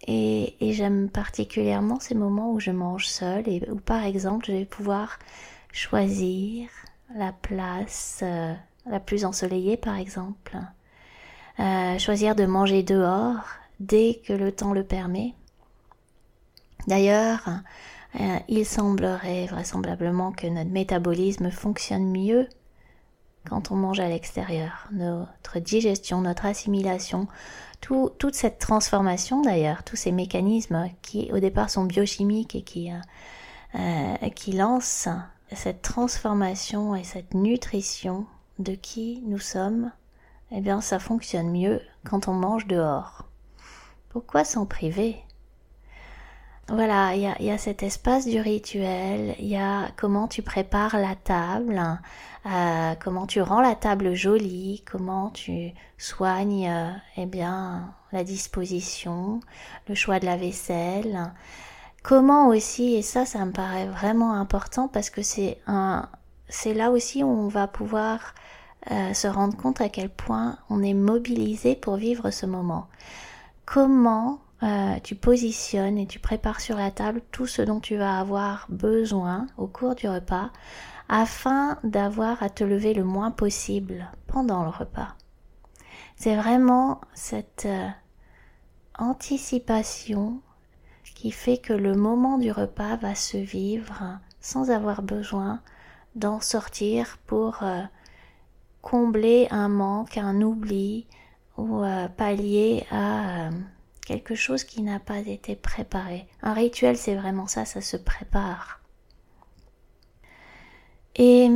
et, 0.07 0.55
j'aime 0.73 1.09
particulièrement 1.09 1.99
ces 1.99 2.15
moments 2.15 2.51
où 2.51 2.59
je 2.59 2.71
mange 2.71 3.07
seule 3.07 3.47
et 3.47 3.63
où 3.69 3.75
par 3.75 4.03
exemple 4.03 4.45
je 4.47 4.51
vais 4.51 4.65
pouvoir 4.65 5.19
choisir 5.71 6.69
la 7.15 7.31
place 7.31 8.19
euh, 8.23 8.53
la 8.85 8.99
plus 8.99 9.25
ensoleillée 9.25 9.77
par 9.77 9.95
exemple. 9.95 10.57
Euh, 11.59 11.97
choisir 11.97 12.35
de 12.35 12.45
manger 12.45 12.83
dehors 12.83 13.45
dès 13.79 14.21
que 14.25 14.33
le 14.33 14.51
temps 14.51 14.73
le 14.73 14.83
permet. 14.83 15.33
D'ailleurs, 16.87 17.49
euh, 18.19 18.37
il 18.47 18.65
semblerait 18.65 19.45
vraisemblablement 19.47 20.31
que 20.31 20.47
notre 20.47 20.71
métabolisme 20.71 21.51
fonctionne 21.51 22.09
mieux 22.09 22.47
quand 23.49 23.71
on 23.71 23.75
mange 23.75 23.99
à 23.99 24.07
l'extérieur. 24.07 24.87
Notre 24.91 25.59
digestion, 25.59 26.21
notre 26.21 26.45
assimilation 26.45 27.27
toute 27.81 28.35
cette 28.35 28.59
transformation 28.59 29.41
d'ailleurs, 29.41 29.83
tous 29.83 29.95
ces 29.95 30.11
mécanismes 30.11 30.89
qui 31.01 31.31
au 31.31 31.39
départ 31.39 31.69
sont 31.69 31.83
biochimiques 31.85 32.55
et 32.55 32.63
qui, 32.63 32.91
euh, 32.91 32.95
euh, 33.75 34.29
qui 34.29 34.53
lancent 34.53 35.09
cette 35.51 35.81
transformation 35.81 36.95
et 36.95 37.03
cette 37.03 37.33
nutrition 37.33 38.25
de 38.59 38.73
qui 38.73 39.21
nous 39.27 39.39
sommes, 39.39 39.91
eh 40.51 40.61
bien 40.61 40.81
ça 40.81 40.99
fonctionne 40.99 41.51
mieux 41.51 41.81
quand 42.09 42.27
on 42.27 42.33
mange 42.33 42.67
dehors. 42.67 43.25
Pourquoi 44.09 44.45
s'en 44.45 44.65
priver? 44.65 45.24
Voilà, 46.67 47.13
il 47.15 47.21
y 47.21 47.51
a, 47.51 47.57
cet 47.59 47.83
espace 47.83 48.25
du 48.25 48.39
rituel, 48.39 49.35
il 49.37 49.45
y 49.45 49.55
a 49.55 49.89
comment 49.97 50.27
tu 50.27 50.41
prépares 50.41 50.97
la 50.97 51.15
table, 51.15 51.79
euh, 52.47 52.95
comment 53.03 53.27
tu 53.27 53.39
rends 53.41 53.61
la 53.61 53.75
table 53.75 54.15
jolie, 54.15 54.83
comment 54.89 55.29
tu 55.29 55.73
soignes 55.99 56.67
euh, 56.67 56.91
eh 57.17 57.27
bien 57.27 57.93
la 58.11 58.23
disposition, 58.23 59.41
le 59.87 59.93
choix 59.93 60.19
de 60.19 60.25
la 60.25 60.37
vaisselle, 60.37 61.31
comment 62.01 62.47
aussi 62.47 62.95
et 62.95 63.03
ça 63.03 63.27
ça 63.27 63.45
me 63.45 63.51
paraît 63.51 63.87
vraiment 63.87 64.33
important 64.33 64.87
parce 64.87 65.11
que 65.11 65.21
c'est 65.21 65.59
un 65.67 66.09
c'est 66.49 66.73
là 66.73 66.89
aussi 66.89 67.23
où 67.23 67.27
on 67.27 67.47
va 67.47 67.67
pouvoir 67.67 68.33
euh, 68.91 69.13
se 69.13 69.27
rendre 69.27 69.55
compte 69.55 69.81
à 69.81 69.89
quel 69.89 70.09
point 70.09 70.57
on 70.69 70.81
est 70.81 70.93
mobilisé 70.95 71.75
pour 71.75 71.95
vivre 71.97 72.31
ce 72.31 72.45
moment. 72.47 72.87
Comment 73.65 74.39
euh, 74.63 74.99
tu 75.03 75.15
positionnes 75.15 75.97
et 75.97 76.07
tu 76.07 76.19
prépares 76.19 76.61
sur 76.61 76.77
la 76.77 76.89
table 76.89 77.21
tout 77.31 77.45
ce 77.45 77.61
dont 77.61 77.81
tu 77.81 77.97
vas 77.97 78.19
avoir 78.19 78.67
besoin 78.69 79.47
au 79.57 79.67
cours 79.67 79.95
du 79.95 80.07
repas 80.07 80.49
afin 81.09 81.77
d'avoir 81.83 82.41
à 82.41 82.49
te 82.49 82.63
lever 82.63 82.93
le 82.93 83.03
moins 83.03 83.31
possible 83.31 84.09
pendant 84.27 84.63
le 84.63 84.69
repas. 84.69 85.15
C'est 86.15 86.37
vraiment 86.37 87.01
cette 87.13 87.65
euh, 87.65 87.89
anticipation 88.97 90.39
qui 91.15 91.31
fait 91.31 91.57
que 91.57 91.73
le 91.73 91.93
moment 91.93 92.37
du 92.37 92.51
repas 92.51 92.95
va 92.95 93.13
se 93.13 93.37
vivre 93.37 94.19
sans 94.39 94.71
avoir 94.71 95.01
besoin 95.01 95.61
d'en 96.15 96.39
sortir 96.39 97.17
pour 97.27 97.61
euh, 97.61 97.81
combler 98.81 99.47
un 99.51 99.67
manque, 99.67 100.17
un 100.17 100.41
oubli 100.41 101.07
ou 101.57 101.83
pallier 102.17 102.85
à 102.91 103.49
quelque 104.05 104.35
chose 104.35 104.63
qui 104.63 104.81
n'a 104.81 104.99
pas 104.99 105.17
été 105.17 105.55
préparé. 105.55 106.27
Un 106.41 106.53
rituel, 106.53 106.95
c'est 106.95 107.15
vraiment 107.15 107.47
ça, 107.47 107.65
ça 107.65 107.81
se 107.81 107.97
prépare. 107.97 108.79
Et 111.15 111.49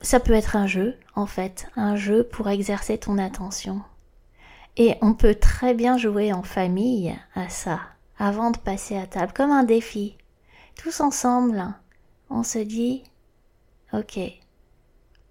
ça 0.00 0.20
peut 0.20 0.34
être 0.34 0.56
un 0.56 0.66
jeu, 0.66 0.96
en 1.14 1.26
fait, 1.26 1.68
un 1.74 1.96
jeu 1.96 2.24
pour 2.24 2.48
exercer 2.48 2.98
ton 2.98 3.18
attention. 3.18 3.82
Et 4.76 4.96
on 5.00 5.14
peut 5.14 5.34
très 5.34 5.74
bien 5.74 5.96
jouer 5.96 6.32
en 6.32 6.42
famille 6.42 7.16
à 7.34 7.48
ça, 7.48 7.80
avant 8.18 8.50
de 8.50 8.58
passer 8.58 8.96
à 8.96 9.06
table, 9.06 9.32
comme 9.32 9.50
un 9.50 9.64
défi. 9.64 10.16
Tous 10.76 11.00
ensemble, 11.00 11.64
on 12.28 12.42
se 12.42 12.58
dit, 12.58 13.04
ok, 13.94 14.18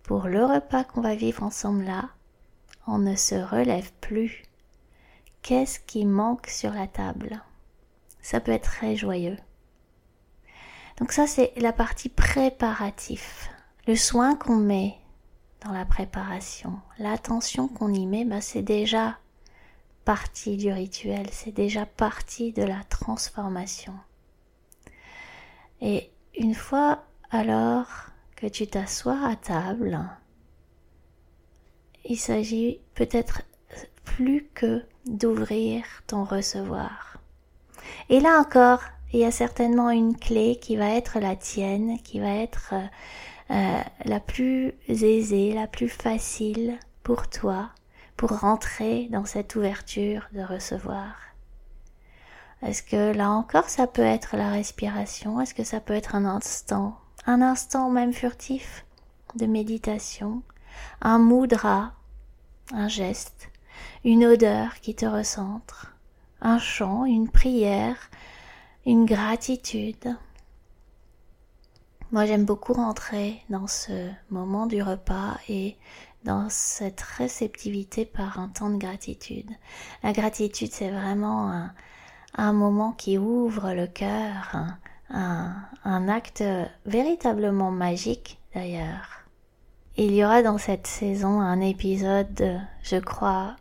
pour 0.03 0.27
le 0.27 0.43
repas 0.43 0.83
qu'on 0.83 1.01
va 1.01 1.15
vivre 1.15 1.43
ensemble 1.43 1.83
là, 1.83 2.09
on 2.87 2.97
ne 2.97 3.15
se 3.15 3.35
relève 3.35 3.91
plus 4.01 4.43
Qu'est-ce 5.45 5.79
qui 5.79 6.05
manque 6.05 6.47
sur 6.47 6.71
la 6.71 6.87
table? 6.87 7.39
Ça 8.19 8.39
peut 8.39 8.51
être 8.51 8.63
très 8.63 8.95
joyeux. 8.95 9.37
Donc 10.97 11.11
ça, 11.11 11.27
c'est 11.27 11.53
la 11.57 11.71
partie 11.71 12.09
préparatif. 12.09 13.51
Le 13.85 13.95
soin 13.95 14.35
qu'on 14.35 14.55
met 14.55 14.95
dans 15.63 15.71
la 15.71 15.85
préparation, 15.85 16.79
l'attention 16.97 17.67
qu'on 17.67 17.93
y 17.93 18.07
met, 18.07 18.25
bah, 18.25 18.41
c'est 18.41 18.63
déjà 18.63 19.19
partie 20.03 20.57
du 20.57 20.73
rituel, 20.73 21.27
c'est 21.31 21.51
déjà 21.51 21.85
partie 21.85 22.51
de 22.51 22.63
la 22.63 22.83
transformation. 22.89 23.93
Et 25.79 26.09
une 26.39 26.55
fois 26.55 27.03
alors 27.29 27.85
que 28.35 28.47
tu 28.47 28.65
t'assois 28.65 29.23
à 29.23 29.35
table, 29.35 30.09
il 32.03 32.17
s'agit 32.17 32.79
peut-être 32.95 33.43
plus 34.05 34.47
que 34.53 34.83
d'ouvrir 35.05 35.83
ton 36.07 36.23
recevoir. 36.23 37.17
Et 38.09 38.19
là 38.19 38.39
encore, 38.39 38.81
il 39.13 39.19
y 39.19 39.25
a 39.25 39.31
certainement 39.31 39.91
une 39.91 40.17
clé 40.17 40.57
qui 40.61 40.75
va 40.75 40.89
être 40.89 41.19
la 41.19 41.35
tienne, 41.35 41.99
qui 42.03 42.19
va 42.19 42.33
être 42.35 42.73
euh, 42.73 42.85
euh, 43.51 43.81
la 44.05 44.19
plus 44.19 44.73
aisée, 44.87 45.53
la 45.53 45.67
plus 45.67 45.89
facile 45.89 46.77
pour 47.03 47.29
toi, 47.29 47.69
pour 48.17 48.39
rentrer 48.39 49.07
dans 49.11 49.25
cette 49.25 49.55
ouverture 49.55 50.27
de 50.33 50.41
recevoir. 50.41 51.15
Est-ce 52.61 52.81
que 52.81 53.15
là 53.15 53.29
encore 53.29 53.69
ça 53.69 53.85
peut 53.85 54.01
être 54.01 54.35
la 54.37 54.49
respiration? 54.49 55.39
Est-ce 55.39 55.53
que 55.53 55.63
ça 55.63 55.79
peut 55.79 55.93
être 55.93 56.15
un 56.15 56.25
instant? 56.25 56.97
Un 57.27 57.41
instant 57.41 57.89
même 57.89 58.13
furtif 58.13 58.85
de 59.35 59.45
méditation, 59.45 60.41
un 61.01 61.19
moudra, 61.19 61.93
un 62.73 62.87
geste, 62.87 63.49
une 64.03 64.25
odeur 64.25 64.79
qui 64.81 64.95
te 64.95 65.05
recentre, 65.05 65.93
un 66.41 66.59
chant, 66.59 67.05
une 67.05 67.29
prière, 67.29 68.09
une 68.85 69.05
gratitude. 69.05 70.15
Moi 72.11 72.25
j'aime 72.25 72.45
beaucoup 72.45 72.73
rentrer 72.73 73.41
dans 73.49 73.67
ce 73.67 74.09
moment 74.29 74.67
du 74.67 74.81
repas 74.83 75.37
et 75.49 75.75
dans 76.23 76.49
cette 76.49 77.01
réceptivité 77.01 78.05
par 78.05 78.39
un 78.39 78.47
temps 78.49 78.69
de 78.69 78.77
gratitude. 78.77 79.49
La 80.03 80.13
gratitude 80.13 80.71
c'est 80.71 80.91
vraiment 80.91 81.69
un, 82.35 82.53
moment 82.53 82.91
qui 82.91 83.17
ouvre 83.17 83.73
le 83.73 83.87
cœur, 83.87 84.55
un, 85.09 86.07
acte 86.07 86.43
véritablement 86.85 87.71
magique 87.71 88.39
d'ailleurs. 88.53 89.23
Il 89.97 90.13
y 90.13 90.25
aura 90.25 90.43
dans 90.43 90.57
cette 90.57 90.87
saison 90.87 91.39
un 91.39 91.61
épisode, 91.61 92.59
je 92.83 92.97
crois, 92.97 93.55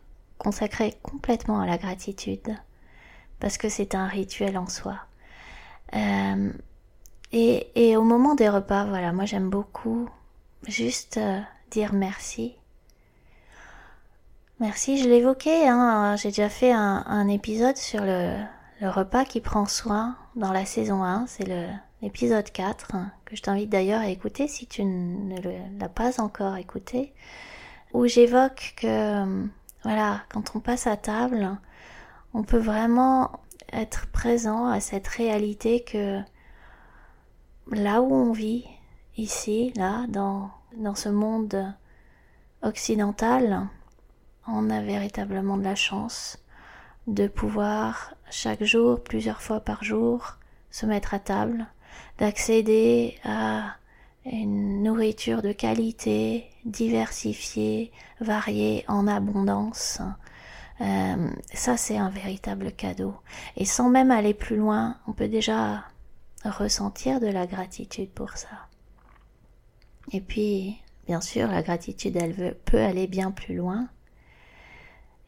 consacré 0.45 0.95
complètement 1.03 1.61
à 1.61 1.67
la 1.67 1.79
gratitude, 1.79 2.55
parce 3.41 3.57
que 3.57 3.71
c'est 3.71 3.95
un 3.95 4.07
rituel 4.07 4.59
en 4.59 4.69
soi. 4.69 4.99
Euh, 5.97 6.53
et, 7.33 7.69
et, 7.75 7.97
au 7.97 8.03
moment 8.03 8.35
des 8.35 8.49
repas, 8.49 8.85
voilà, 8.85 9.13
moi 9.13 9.25
j'aime 9.25 9.49
beaucoup 9.49 10.09
juste 10.69 11.17
euh, 11.17 11.41
dire 11.71 11.95
merci. 11.95 12.55
Merci, 14.61 15.03
je 15.03 15.09
l'évoquais, 15.09 15.67
hein, 15.67 16.15
j'ai 16.17 16.29
déjà 16.29 16.49
fait 16.49 16.73
un, 16.73 17.05
un 17.07 17.27
épisode 17.29 17.77
sur 17.77 18.03
le, 18.05 18.37
le 18.81 18.89
repas 18.91 19.25
qui 19.25 19.41
prend 19.41 19.67
soin 19.67 20.17
dans 20.37 20.53
la 20.53 20.65
saison 20.65 21.03
1, 21.03 21.27
c'est 21.27 21.49
l'épisode 22.03 22.51
4, 22.51 22.95
hein, 22.95 23.11
que 23.25 23.35
je 23.35 23.43
t'invite 23.43 23.71
d'ailleurs 23.71 24.01
à 24.01 24.09
écouter 24.09 24.47
si 24.47 24.67
tu 24.67 24.85
ne 24.85 25.41
l'as 25.81 25.89
pas 25.89 26.21
encore 26.21 26.57
écouté, 26.57 27.15
où 27.93 28.07
j'évoque 28.07 28.75
que, 28.77 29.47
voilà, 29.85 30.23
quand 30.31 30.57
on 30.57 30.61
passe 30.61 30.87
à 30.87 30.97
table, 30.97 31.59
on 32.33 32.43
peut 32.43 32.59
vraiment 32.59 33.41
être 33.71 34.07
présent 34.09 34.67
à 34.67 34.81
cette 34.81 35.07
réalité 35.07 35.85
que 35.85 36.21
là 37.71 38.01
où 38.01 38.15
on 38.15 38.33
vit, 38.33 38.65
ici, 39.19 39.73
là, 39.77 40.07
dans, 40.09 40.51
ce 40.95 41.11
monde 41.11 41.75
occidental, 42.63 43.69
on 44.49 44.71
a 44.71 44.81
véritablement 44.81 45.59
de 45.59 45.65
la 45.65 45.75
chance 45.75 46.39
de 47.07 47.29
pouvoir 47.29 48.15
chaque 48.31 48.65
jour, 48.65 49.03
plusieurs 49.03 49.43
fois 49.43 49.61
par 49.61 49.85
jour, 49.85 50.39
se 50.71 50.87
mettre 50.87 51.13
à 51.13 51.19
table, 51.19 51.67
d'accéder 52.19 53.19
à 53.23 53.77
une 54.25 54.83
nourriture 54.83 55.43
de 55.43 55.53
qualité, 55.53 56.51
diversifiée, 56.65 57.93
variée, 58.21 58.85
en 58.89 59.07
abondance. 59.07 60.01
Euh, 60.81 61.31
ça, 61.53 61.77
c'est 61.77 61.99
un 61.99 62.11
véritable 62.11 62.73
cadeau. 62.73 63.15
Et 63.57 63.65
sans 63.65 63.91
même 63.91 64.11
aller 64.11 64.35
plus 64.35 64.57
loin, 64.57 64.97
on 65.07 65.13
peut 65.13 65.29
déjà 65.29 65.85
ressentir 66.45 67.21
de 67.21 67.27
la 67.27 67.47
gratitude 67.47 68.11
pour 68.11 68.37
ça. 68.37 68.69
Et 70.13 70.21
puis, 70.21 70.77
bien 71.07 71.21
sûr, 71.21 71.49
la 71.49 71.63
gratitude, 71.63 72.17
elle 72.17 72.57
peut 72.65 72.83
aller 72.83 73.07
bien 73.07 73.31
plus 73.31 73.57
loin. 73.57 73.89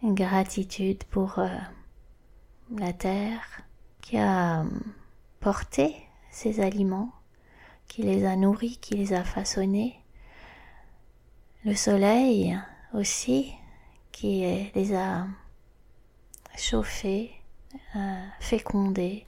Gratitude 0.03 1.05
pour 1.05 1.39
euh, 1.39 1.49
la 2.77 2.93
terre 2.93 3.63
qui 4.03 4.19
a 4.19 4.61
euh, 4.61 4.65
porté 5.41 5.97
ces 6.31 6.61
aliments, 6.61 7.11
qui 7.89 8.03
les 8.03 8.25
a 8.25 8.37
nourris, 8.37 8.79
qui 8.81 8.95
les 8.95 9.15
a 9.15 9.25
façonnés. 9.25 9.99
Le 11.67 11.75
soleil 11.75 12.57
aussi 12.95 13.53
qui 14.13 14.43
les 14.73 14.95
a 14.95 15.27
chauffés, 16.57 17.33
euh, 17.97 18.25
fécondés, 18.39 19.25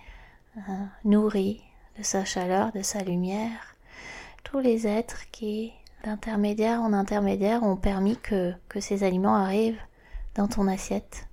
euh, 0.57 0.61
nourris 1.05 1.61
de 1.98 2.05
sa 2.05 2.24
chaleur, 2.24 2.70
de 2.70 2.83
sa 2.83 3.03
lumière. 3.03 3.74
Tous 4.44 4.61
les 4.61 4.87
êtres 4.87 5.29
qui, 5.33 5.72
d'intermédiaire 6.05 6.81
en 6.81 6.92
intermédiaire, 6.92 7.64
ont 7.64 7.74
permis 7.74 8.16
que, 8.16 8.55
que 8.68 8.79
ces 8.79 9.03
aliments 9.03 9.35
arrivent 9.35 9.83
dans 10.37 10.46
ton 10.46 10.68
assiette. 10.68 11.27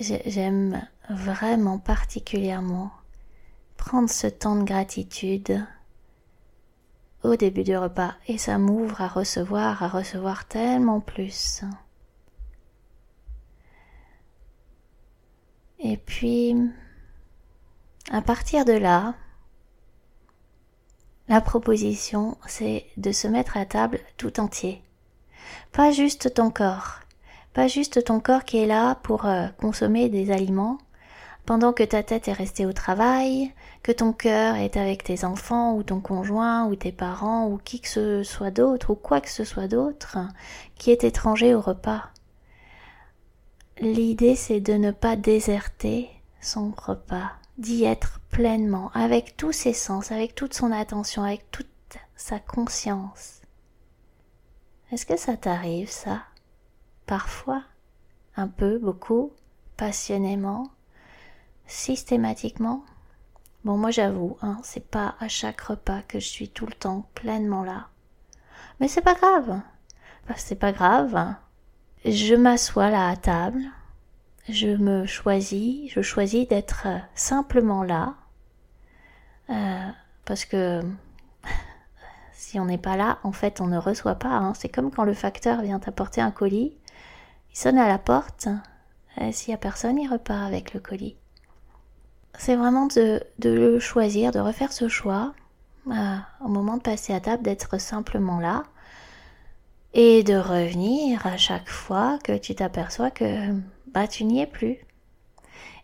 J'aime 0.00 0.88
vraiment 1.10 1.78
particulièrement 1.78 2.92
prendre 3.76 4.08
ce 4.08 4.26
temps 4.26 4.56
de 4.56 4.64
gratitude 4.64 5.66
au 7.24 7.36
début 7.36 7.64
du 7.64 7.76
repas 7.76 8.14
et 8.28 8.38
ça 8.38 8.58
m'ouvre 8.58 9.00
à 9.00 9.08
recevoir, 9.08 9.82
à 9.82 9.88
recevoir 9.88 10.46
tellement 10.46 11.00
plus. 11.00 11.62
Et 15.80 15.96
puis, 15.96 16.54
à 18.10 18.22
partir 18.22 18.64
de 18.64 18.72
là, 18.72 19.14
la 21.28 21.40
proposition, 21.40 22.36
c'est 22.46 22.86
de 22.96 23.12
se 23.12 23.26
mettre 23.26 23.56
à 23.56 23.64
table 23.64 24.00
tout 24.16 24.40
entier. 24.40 24.82
Pas 25.72 25.90
juste 25.90 26.34
ton 26.34 26.50
corps, 26.50 27.00
pas 27.54 27.66
juste 27.66 28.04
ton 28.04 28.20
corps 28.20 28.44
qui 28.44 28.58
est 28.58 28.66
là 28.66 28.96
pour 28.96 29.26
euh, 29.26 29.48
consommer 29.58 30.08
des 30.08 30.30
aliments, 30.30 30.78
pendant 31.46 31.72
que 31.72 31.82
ta 31.82 32.02
tête 32.02 32.28
est 32.28 32.32
restée 32.32 32.66
au 32.66 32.72
travail, 32.72 33.52
que 33.84 33.92
ton 33.92 34.14
cœur 34.14 34.56
est 34.56 34.78
avec 34.78 35.04
tes 35.04 35.24
enfants 35.24 35.74
ou 35.74 35.82
ton 35.82 36.00
conjoint 36.00 36.64
ou 36.66 36.74
tes 36.74 36.90
parents 36.90 37.48
ou 37.48 37.58
qui 37.58 37.80
que 37.80 37.88
ce 37.88 38.22
soit 38.22 38.50
d'autre 38.50 38.90
ou 38.90 38.94
quoi 38.94 39.20
que 39.20 39.30
ce 39.30 39.44
soit 39.44 39.68
d'autre 39.68 40.16
qui 40.74 40.90
est 40.90 41.04
étranger 41.04 41.54
au 41.54 41.60
repas. 41.60 42.08
L'idée 43.78 44.36
c'est 44.36 44.60
de 44.60 44.72
ne 44.72 44.90
pas 44.90 45.16
déserter 45.16 46.08
son 46.40 46.72
repas, 46.76 47.32
d'y 47.58 47.84
être 47.84 48.20
pleinement, 48.30 48.90
avec 48.94 49.36
tous 49.36 49.52
ses 49.52 49.74
sens, 49.74 50.12
avec 50.12 50.34
toute 50.34 50.54
son 50.54 50.72
attention, 50.72 51.22
avec 51.22 51.50
toute 51.50 51.68
sa 52.16 52.38
conscience. 52.38 53.42
Est-ce 54.92 55.04
que 55.04 55.16
ça 55.16 55.36
t'arrive 55.36 55.90
ça? 55.90 56.22
Parfois, 57.06 57.62
un 58.36 58.48
peu, 58.48 58.78
beaucoup, 58.78 59.32
passionnément, 59.76 60.70
systématiquement? 61.66 62.84
Bon, 63.64 63.78
moi 63.78 63.90
j'avoue, 63.90 64.36
hein, 64.42 64.58
c'est 64.62 64.86
pas 64.90 65.14
à 65.20 65.28
chaque 65.28 65.62
repas 65.62 66.02
que 66.02 66.20
je 66.20 66.26
suis 66.26 66.50
tout 66.50 66.66
le 66.66 66.74
temps 66.74 67.08
pleinement 67.14 67.64
là. 67.64 67.88
Mais 68.78 68.88
c'est 68.88 69.00
pas 69.00 69.14
grave. 69.14 69.60
c'est 70.36 70.58
pas 70.58 70.72
grave. 70.72 71.34
Je 72.04 72.34
m'assois 72.34 72.90
là 72.90 73.08
à 73.08 73.16
table. 73.16 73.62
Je 74.50 74.68
me 74.68 75.06
choisis. 75.06 75.90
Je 75.90 76.02
choisis 76.02 76.46
d'être 76.46 76.86
simplement 77.14 77.82
là. 77.82 78.16
Euh, 79.48 79.88
parce 80.26 80.44
que 80.44 80.82
si 82.32 82.60
on 82.60 82.66
n'est 82.66 82.76
pas 82.76 82.96
là, 82.98 83.18
en 83.22 83.32
fait, 83.32 83.62
on 83.62 83.66
ne 83.66 83.78
reçoit 83.78 84.16
pas. 84.16 84.28
Hein. 84.28 84.52
C'est 84.54 84.68
comme 84.68 84.90
quand 84.90 85.04
le 85.04 85.14
facteur 85.14 85.62
vient 85.62 85.78
t'apporter 85.78 86.20
un 86.20 86.30
colis. 86.30 86.76
Il 87.52 87.56
sonne 87.56 87.78
à 87.78 87.88
la 87.88 87.98
porte. 87.98 88.48
S'il 89.32 89.50
n'y 89.50 89.54
a 89.54 89.58
personne, 89.58 89.98
il 89.98 90.08
repart 90.08 90.42
avec 90.42 90.74
le 90.74 90.80
colis. 90.80 91.16
C'est 92.38 92.56
vraiment 92.56 92.86
de, 92.86 93.22
le 93.42 93.78
choisir, 93.78 94.32
de 94.32 94.40
refaire 94.40 94.72
ce 94.72 94.88
choix 94.88 95.34
euh, 95.88 96.16
au 96.40 96.48
moment 96.48 96.76
de 96.76 96.82
passer 96.82 97.12
à 97.12 97.20
table, 97.20 97.42
d'être 97.42 97.78
simplement 97.78 98.40
là 98.40 98.64
et 99.92 100.24
de 100.24 100.34
revenir 100.34 101.26
à 101.26 101.36
chaque 101.36 101.68
fois 101.68 102.18
que 102.24 102.36
tu 102.36 102.54
t'aperçois 102.54 103.10
que 103.10 103.52
bah 103.92 104.08
tu 104.08 104.24
n'y 104.24 104.40
es 104.40 104.46
plus. 104.46 104.78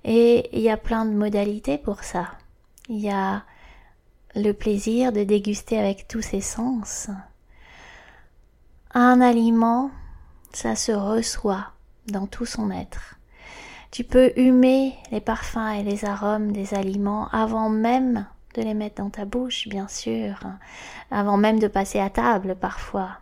Et 0.03 0.49
il 0.53 0.63
y 0.63 0.71
a 0.71 0.77
plein 0.77 1.05
de 1.05 1.13
modalités 1.13 1.79
pour 1.79 2.03
ça. 2.03 2.33
Il 2.89 2.99
y 2.99 3.11
a 3.11 3.45
le 4.35 4.53
plaisir 4.53 5.13
de 5.13 5.23
déguster 5.23 5.79
avec 5.79 6.09
tous 6.09 6.23
ses 6.23 6.41
sens. 6.41 7.09
Un 8.93 9.21
aliment 9.21 9.91
ça 10.53 10.75
se 10.75 10.93
reçoit 10.93 11.73
dans 12.09 12.27
tout 12.27 12.47
son 12.47 12.71
être. 12.71 13.20
Tu 13.91 14.05
peux 14.05 14.33
humer 14.37 14.95
les 15.11 15.21
parfums 15.21 15.75
et 15.79 15.83
les 15.83 16.05
arômes 16.05 16.53
des 16.53 16.75
aliments 16.75 17.29
avant 17.33 17.69
même 17.69 18.27
de 18.55 18.63
les 18.63 18.75
mettre 18.75 19.03
dans 19.03 19.11
ta 19.11 19.25
bouche, 19.25 19.67
bien 19.69 19.89
sûr, 19.89 20.39
avant 21.11 21.37
même 21.37 21.59
de 21.59 21.69
passer 21.69 21.99
à 21.99 22.09
table 22.09 22.55
parfois. 22.55 23.19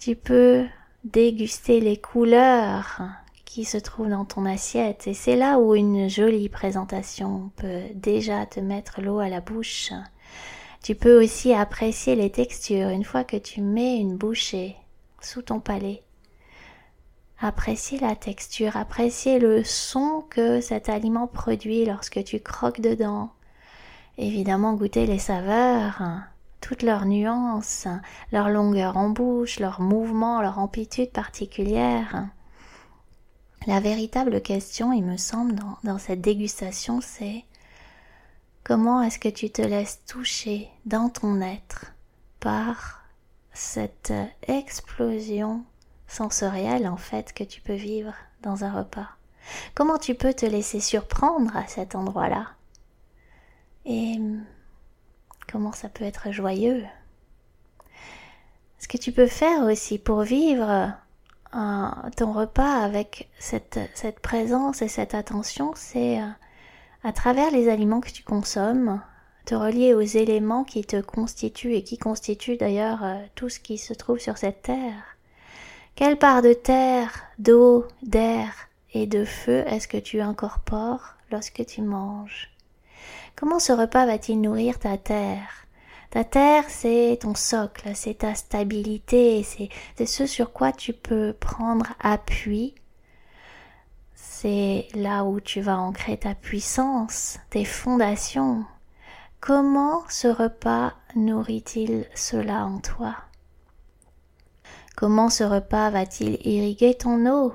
Tu 0.00 0.16
peux 0.16 0.66
déguster 1.04 1.80
les 1.80 1.96
couleurs 1.96 3.00
qui 3.44 3.64
se 3.64 3.76
trouvent 3.76 4.08
dans 4.08 4.24
ton 4.24 4.44
assiette 4.44 5.06
et 5.06 5.14
c'est 5.14 5.36
là 5.36 5.58
où 5.58 5.74
une 5.74 6.08
jolie 6.08 6.48
présentation 6.48 7.50
peut 7.56 7.82
déjà 7.94 8.46
te 8.46 8.58
mettre 8.58 9.00
l'eau 9.00 9.18
à 9.20 9.28
la 9.28 9.40
bouche. 9.40 9.92
Tu 10.82 10.96
peux 10.96 11.22
aussi 11.22 11.54
apprécier 11.54 12.16
les 12.16 12.30
textures 12.30 12.88
une 12.88 13.04
fois 13.04 13.22
que 13.22 13.36
tu 13.36 13.60
mets 13.60 13.98
une 13.98 14.16
bouchée 14.16 14.74
sous 15.20 15.42
ton 15.42 15.60
palais. 15.60 16.02
Appréciez 17.44 17.98
la 17.98 18.14
texture, 18.14 18.76
appréciez 18.76 19.40
le 19.40 19.64
son 19.64 20.24
que 20.30 20.60
cet 20.60 20.88
aliment 20.88 21.26
produit 21.26 21.84
lorsque 21.84 22.22
tu 22.22 22.38
croques 22.38 22.80
dedans. 22.80 23.32
évidemment 24.16 24.74
goûter 24.74 25.06
les 25.06 25.18
saveurs, 25.18 26.00
toutes 26.60 26.82
leurs 26.82 27.04
nuances, 27.04 27.88
leur 28.30 28.48
longueur 28.48 28.96
en 28.96 29.08
bouche, 29.08 29.58
leur 29.58 29.80
mouvement, 29.80 30.40
leur 30.40 30.60
amplitude 30.60 31.10
particulière. 31.10 32.28
La 33.66 33.80
véritable 33.80 34.40
question, 34.40 34.92
il 34.92 35.02
me 35.02 35.16
semble, 35.16 35.56
dans, 35.56 35.78
dans 35.82 35.98
cette 35.98 36.20
dégustation, 36.20 37.00
c'est 37.00 37.44
comment 38.62 39.02
est-ce 39.02 39.18
que 39.18 39.28
tu 39.28 39.50
te 39.50 39.62
laisses 39.62 40.04
toucher 40.06 40.68
dans 40.86 41.08
ton 41.08 41.40
être 41.40 41.86
par 42.38 43.02
cette 43.52 44.12
explosion 44.46 45.64
sensorielle 46.12 46.86
en 46.86 46.96
fait 46.96 47.32
que 47.32 47.44
tu 47.44 47.60
peux 47.60 47.74
vivre 47.74 48.14
dans 48.42 48.64
un 48.64 48.72
repas. 48.72 49.08
Comment 49.74 49.98
tu 49.98 50.14
peux 50.14 50.34
te 50.34 50.46
laisser 50.46 50.80
surprendre 50.80 51.56
à 51.56 51.66
cet 51.66 51.94
endroit-là? 51.94 52.48
Et 53.84 54.18
comment 55.50 55.72
ça 55.72 55.88
peut 55.88 56.04
être 56.04 56.30
joyeux? 56.30 56.84
Ce 58.78 58.88
que 58.88 58.98
tu 58.98 59.12
peux 59.12 59.26
faire 59.26 59.62
aussi 59.62 59.98
pour 59.98 60.22
vivre 60.22 60.92
ton 61.52 62.32
repas 62.32 62.80
avec 62.82 63.28
cette, 63.38 63.78
présence 64.22 64.82
et 64.82 64.88
cette 64.88 65.14
attention, 65.14 65.72
c'est 65.76 66.20
à 67.04 67.12
travers 67.12 67.50
les 67.50 67.68
aliments 67.68 68.00
que 68.00 68.10
tu 68.10 68.22
consommes, 68.22 69.00
te 69.44 69.54
relier 69.54 69.94
aux 69.94 70.00
éléments 70.00 70.64
qui 70.64 70.84
te 70.84 71.00
constituent 71.00 71.74
et 71.74 71.82
qui 71.82 71.98
constituent 71.98 72.56
d'ailleurs 72.56 73.02
euh, 73.02 73.16
tout 73.34 73.48
ce 73.48 73.58
qui 73.58 73.76
se 73.76 73.92
trouve 73.92 74.18
sur 74.18 74.38
cette 74.38 74.62
terre? 74.62 75.11
Quelle 75.94 76.18
part 76.18 76.40
de 76.40 76.54
terre, 76.54 77.22
d'eau, 77.38 77.86
d'air 78.02 78.50
et 78.94 79.06
de 79.06 79.26
feu 79.26 79.62
est-ce 79.66 79.86
que 79.86 79.98
tu 79.98 80.22
incorpores 80.22 81.16
lorsque 81.30 81.64
tu 81.66 81.82
manges? 81.82 82.50
Comment 83.36 83.58
ce 83.58 83.72
repas 83.72 84.06
va-t-il 84.06 84.40
nourrir 84.40 84.78
ta 84.78 84.96
terre? 84.96 85.66
Ta 86.10 86.24
terre, 86.24 86.64
c'est 86.68 87.18
ton 87.20 87.34
socle, 87.34 87.90
c'est 87.94 88.18
ta 88.18 88.34
stabilité, 88.34 89.42
c'est 89.42 90.06
ce 90.06 90.26
sur 90.26 90.52
quoi 90.52 90.72
tu 90.72 90.94
peux 90.94 91.34
prendre 91.38 91.86
appui. 92.00 92.74
C'est 94.14 94.88
là 94.94 95.24
où 95.24 95.40
tu 95.40 95.60
vas 95.60 95.78
ancrer 95.78 96.16
ta 96.16 96.34
puissance, 96.34 97.38
tes 97.50 97.66
fondations. 97.66 98.64
Comment 99.40 100.04
ce 100.08 100.28
repas 100.28 100.94
nourrit-il 101.16 102.06
cela 102.14 102.64
en 102.64 102.78
toi? 102.78 103.14
Comment 105.02 105.30
ce 105.30 105.42
repas 105.42 105.90
va-t-il 105.90 106.38
irriguer 106.46 106.94
ton 106.94 107.26
eau? 107.26 107.52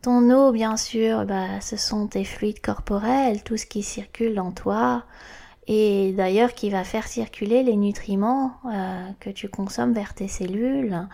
Ton 0.00 0.30
eau, 0.30 0.52
bien 0.52 0.76
sûr, 0.76 1.24
bah, 1.24 1.60
ce 1.60 1.76
sont 1.76 2.06
tes 2.06 2.22
fluides 2.22 2.60
corporels, 2.60 3.42
tout 3.42 3.56
ce 3.56 3.66
qui 3.66 3.82
circule 3.82 4.38
en 4.38 4.52
toi, 4.52 5.02
et 5.66 6.12
d'ailleurs 6.12 6.54
qui 6.54 6.70
va 6.70 6.84
faire 6.84 7.08
circuler 7.08 7.64
les 7.64 7.74
nutriments 7.74 8.52
euh, 8.72 9.08
que 9.18 9.30
tu 9.30 9.48
consommes 9.48 9.92
vers 9.92 10.14
tes 10.14 10.28
cellules. 10.28 11.08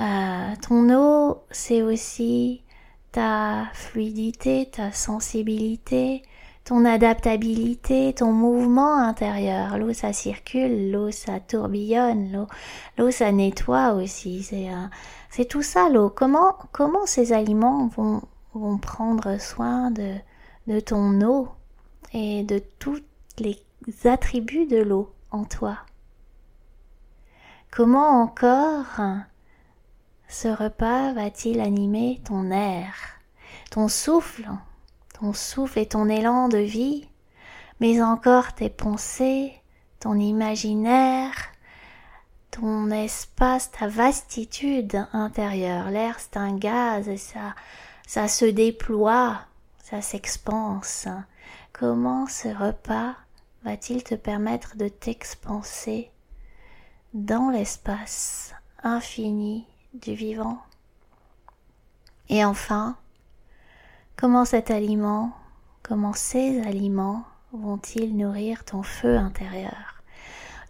Euh, 0.00 0.54
ton 0.66 0.88
eau, 0.88 1.42
c'est 1.50 1.82
aussi 1.82 2.62
ta 3.12 3.66
fluidité, 3.74 4.70
ta 4.72 4.90
sensibilité, 4.90 6.22
ton 6.68 6.84
adaptabilité, 6.84 8.12
ton 8.12 8.30
mouvement 8.30 8.98
intérieur. 8.98 9.78
L'eau, 9.78 9.94
ça 9.94 10.12
circule, 10.12 10.90
l'eau, 10.90 11.10
ça 11.10 11.40
tourbillonne, 11.40 12.46
l'eau, 12.98 13.10
ça 13.10 13.32
nettoie 13.32 13.94
aussi. 13.94 14.42
C'est, 14.42 14.68
euh, 14.68 14.86
c'est 15.30 15.46
tout 15.46 15.62
ça, 15.62 15.88
l'eau. 15.88 16.10
Comment, 16.10 16.58
comment 16.72 17.06
ces 17.06 17.32
aliments 17.32 17.86
vont, 17.86 18.20
vont 18.52 18.76
prendre 18.76 19.40
soin 19.40 19.90
de, 19.90 20.16
de 20.66 20.78
ton 20.78 21.22
eau 21.22 21.48
et 22.12 22.42
de 22.42 22.62
tous 22.78 23.00
les 23.38 23.58
attributs 24.04 24.66
de 24.66 24.82
l'eau 24.82 25.10
en 25.30 25.44
toi? 25.44 25.78
Comment 27.70 28.20
encore 28.20 29.00
ce 30.28 30.48
repas 30.48 31.14
va-t-il 31.14 31.60
animer 31.60 32.20
ton 32.26 32.50
air, 32.50 32.92
ton 33.70 33.88
souffle, 33.88 34.46
ton 35.18 35.32
souffle 35.32 35.78
et 35.78 35.86
ton 35.86 36.08
élan 36.08 36.48
de 36.48 36.58
vie, 36.58 37.08
mais 37.80 38.00
encore 38.02 38.54
tes 38.54 38.70
pensées, 38.70 39.52
ton 40.00 40.14
imaginaire, 40.14 41.34
ton 42.50 42.90
espace, 42.90 43.70
ta 43.70 43.88
vastitude 43.88 45.06
intérieure. 45.12 45.90
L'air, 45.90 46.18
c'est 46.18 46.36
un 46.36 46.56
gaz 46.56 47.08
et 47.08 47.16
ça, 47.16 47.54
ça 48.06 48.28
se 48.28 48.44
déploie, 48.44 49.40
ça 49.82 50.02
s'expanse. 50.02 51.08
Comment 51.72 52.26
ce 52.26 52.48
repas 52.48 53.14
va-t-il 53.64 54.02
te 54.02 54.14
permettre 54.14 54.76
de 54.76 54.88
t'expanser 54.88 56.10
dans 57.12 57.50
l'espace 57.50 58.54
infini 58.82 59.66
du 59.94 60.14
vivant? 60.14 60.58
Et 62.28 62.44
enfin, 62.44 62.96
Comment 64.20 64.44
cet 64.44 64.72
aliment, 64.72 65.30
comment 65.84 66.12
ces 66.12 66.60
aliments 66.62 67.22
vont-ils 67.52 68.16
nourrir 68.16 68.64
ton 68.64 68.82
feu 68.82 69.16
intérieur? 69.16 70.02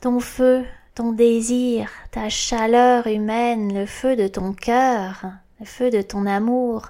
Ton 0.02 0.20
feu, 0.20 0.66
ton 0.94 1.12
désir, 1.12 1.88
ta 2.11 2.28
chaleur 2.28 3.06
humaine, 3.06 3.72
le 3.72 3.87
feu 3.87 4.16
de 4.16 4.28
ton 4.28 4.52
cœur, 4.52 5.24
le 5.61 5.64
feu 5.64 5.88
de 5.88 6.02
ton 6.02 6.26
amour, 6.26 6.88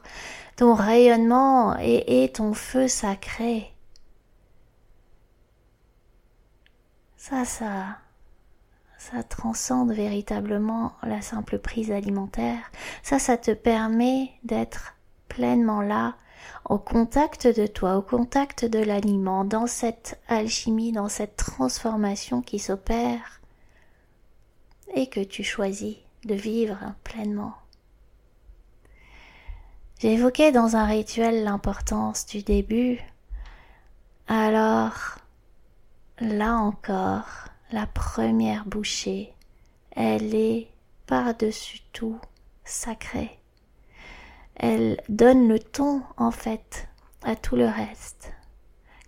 ton 0.56 0.74
rayonnement 0.74 1.76
et, 1.78 2.28
ton 2.34 2.54
feu 2.54 2.88
sacré. 2.88 3.72
Ça, 7.16 7.44
ça, 7.44 7.98
ça 8.98 9.22
transcende 9.22 9.92
véritablement 9.92 10.94
la 11.04 11.22
simple 11.22 11.60
prise 11.60 11.92
alimentaire. 11.92 12.72
Ça, 13.04 13.20
ça 13.20 13.36
te 13.36 13.52
permet 13.52 14.32
d'être 14.42 14.96
pleinement 15.28 15.82
là 15.82 16.16
au 16.68 16.79
contact 16.79 17.46
de 17.46 17.66
toi, 17.66 17.96
au 17.96 18.03
contact 18.03 18.64
de 18.64 18.79
l'aliment, 18.79 19.44
dans 19.44 19.66
cette 19.66 20.20
alchimie, 20.29 20.92
dans 20.92 21.09
cette 21.09 21.37
transformation 21.37 22.42
qui 22.42 22.59
s'opère 22.59 23.40
et 24.94 25.09
que 25.09 25.20
tu 25.20 25.44
choisis 25.44 25.96
de 26.24 26.35
vivre 26.35 26.79
pleinement. 27.05 27.55
Évoqué 30.03 30.53
dans 30.53 30.77
un 30.77 30.85
rituel 30.85 31.42
l'importance 31.42 32.27
du 32.27 32.42
début. 32.42 33.01
Alors, 34.29 35.18
là 36.20 36.55
encore, 36.55 37.48
la 37.72 37.87
première 37.87 38.64
bouchée, 38.64 39.33
elle 39.90 40.35
est 40.35 40.68
par-dessus 41.07 41.81
tout 41.92 42.20
sacrée 42.64 43.38
elle 44.58 45.00
donne 45.08 45.48
le 45.48 45.58
ton 45.58 46.02
en 46.16 46.30
fait 46.30 46.88
à 47.22 47.36
tout 47.36 47.56
le 47.56 47.66
reste. 47.66 48.32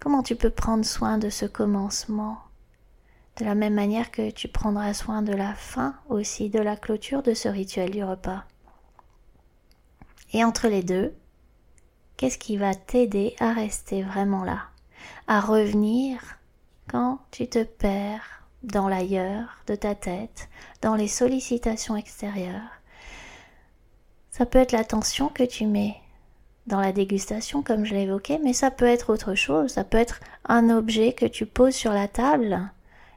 Comment 0.00 0.22
tu 0.22 0.36
peux 0.36 0.50
prendre 0.50 0.84
soin 0.84 1.18
de 1.18 1.28
ce 1.28 1.44
commencement? 1.44 2.38
De 3.36 3.44
la 3.44 3.54
même 3.54 3.74
manière 3.74 4.10
que 4.10 4.30
tu 4.30 4.48
prendras 4.48 4.94
soin 4.94 5.22
de 5.22 5.32
la 5.32 5.54
fin 5.54 5.94
aussi, 6.08 6.50
de 6.50 6.60
la 6.60 6.76
clôture 6.76 7.22
de 7.22 7.34
ce 7.34 7.48
rituel 7.48 7.90
du 7.90 8.04
repas. 8.04 8.44
Et 10.32 10.44
entre 10.44 10.68
les 10.68 10.82
deux, 10.82 11.14
qu'est-ce 12.16 12.38
qui 12.38 12.56
va 12.56 12.74
t'aider 12.74 13.34
à 13.40 13.52
rester 13.52 14.02
vraiment 14.02 14.44
là, 14.44 14.68
à 15.26 15.40
revenir 15.40 16.20
quand 16.88 17.18
tu 17.30 17.48
te 17.48 17.62
perds 17.64 18.44
dans 18.62 18.88
l'ailleurs 18.88 19.58
de 19.66 19.74
ta 19.74 19.94
tête, 19.94 20.48
dans 20.82 20.94
les 20.94 21.08
sollicitations 21.08 21.96
extérieures, 21.96 22.79
ça 24.30 24.46
peut 24.46 24.58
être 24.58 24.72
l'attention 24.72 25.28
que 25.28 25.42
tu 25.42 25.66
mets 25.66 25.96
dans 26.66 26.80
la 26.80 26.92
dégustation, 26.92 27.62
comme 27.62 27.84
je 27.84 27.94
l'ai 27.94 28.02
évoqué, 28.02 28.38
mais 28.38 28.52
ça 28.52 28.70
peut 28.70 28.86
être 28.86 29.12
autre 29.12 29.34
chose. 29.34 29.72
Ça 29.72 29.84
peut 29.84 29.98
être 29.98 30.20
un 30.46 30.70
objet 30.70 31.12
que 31.12 31.26
tu 31.26 31.46
poses 31.46 31.74
sur 31.74 31.92
la 31.92 32.08
table 32.08 32.70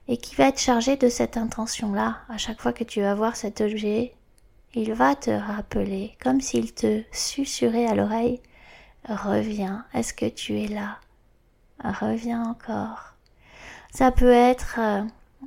et 0.07 0.17
qui 0.17 0.35
va 0.35 0.47
être 0.47 0.59
chargé 0.59 0.97
de 0.97 1.09
cette 1.09 1.37
intention-là. 1.37 2.17
À 2.29 2.37
chaque 2.37 2.61
fois 2.61 2.73
que 2.73 2.83
tu 2.83 3.01
vas 3.01 3.15
voir 3.15 3.35
cet 3.35 3.61
objet, 3.61 4.15
il 4.73 4.93
va 4.93 5.15
te 5.15 5.29
rappeler, 5.29 6.17
comme 6.21 6.41
s'il 6.41 6.73
te 6.73 7.03
susurrait 7.11 7.85
à 7.85 7.95
l'oreille, 7.95 8.41
reviens, 9.07 9.85
est-ce 9.93 10.13
que 10.13 10.27
tu 10.27 10.59
es 10.59 10.67
là? 10.67 10.97
Reviens 11.83 12.43
encore. 12.43 13.13
Ça 13.91 14.11
peut 14.11 14.31
être 14.31 14.79
euh, 14.79 15.03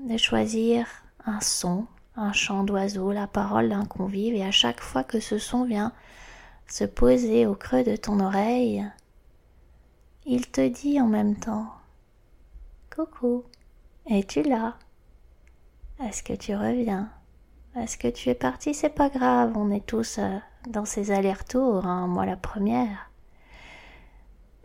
de 0.09 0.17
choisir 0.17 0.87
un 1.25 1.41
son 1.41 1.87
un 2.17 2.33
chant 2.33 2.65
d'oiseau, 2.65 3.13
la 3.13 3.27
parole 3.27 3.69
d'un 3.69 3.85
convive, 3.85 4.35
et 4.35 4.45
à 4.45 4.51
chaque 4.51 4.81
fois 4.81 5.05
que 5.05 5.21
ce 5.21 5.39
son 5.39 5.65
vient 5.65 5.93
se 6.67 6.85
poser 6.85 7.47
au 7.47 7.55
creux 7.55 7.85
de 7.85 7.97
ton 7.97 8.21
oreille, 8.21 8.85
il 10.25 10.51
te 10.51 10.67
dit 10.67 11.01
en 11.01 11.07
même 11.07 11.37
temps 11.37 11.69
Coucou, 12.95 13.45
es-tu 14.07 14.43
là? 14.43 14.77
Est-ce 16.03 16.23
que 16.23 16.33
tu 16.33 16.57
reviens? 16.57 17.11
Est-ce 17.77 17.99
que 17.99 18.09
tu 18.09 18.31
es 18.31 18.35
parti? 18.35 18.75
C'est 18.75 18.89
pas 18.89 19.11
grave, 19.11 19.53
on 19.55 19.71
est 19.71 19.85
tous 19.85 20.19
euh, 20.19 20.39
dans 20.69 20.85
ces 20.85 21.11
allers-retours, 21.11 21.87
hein, 21.87 22.07
moi 22.07 22.25
la 22.25 22.37
première. 22.37 23.11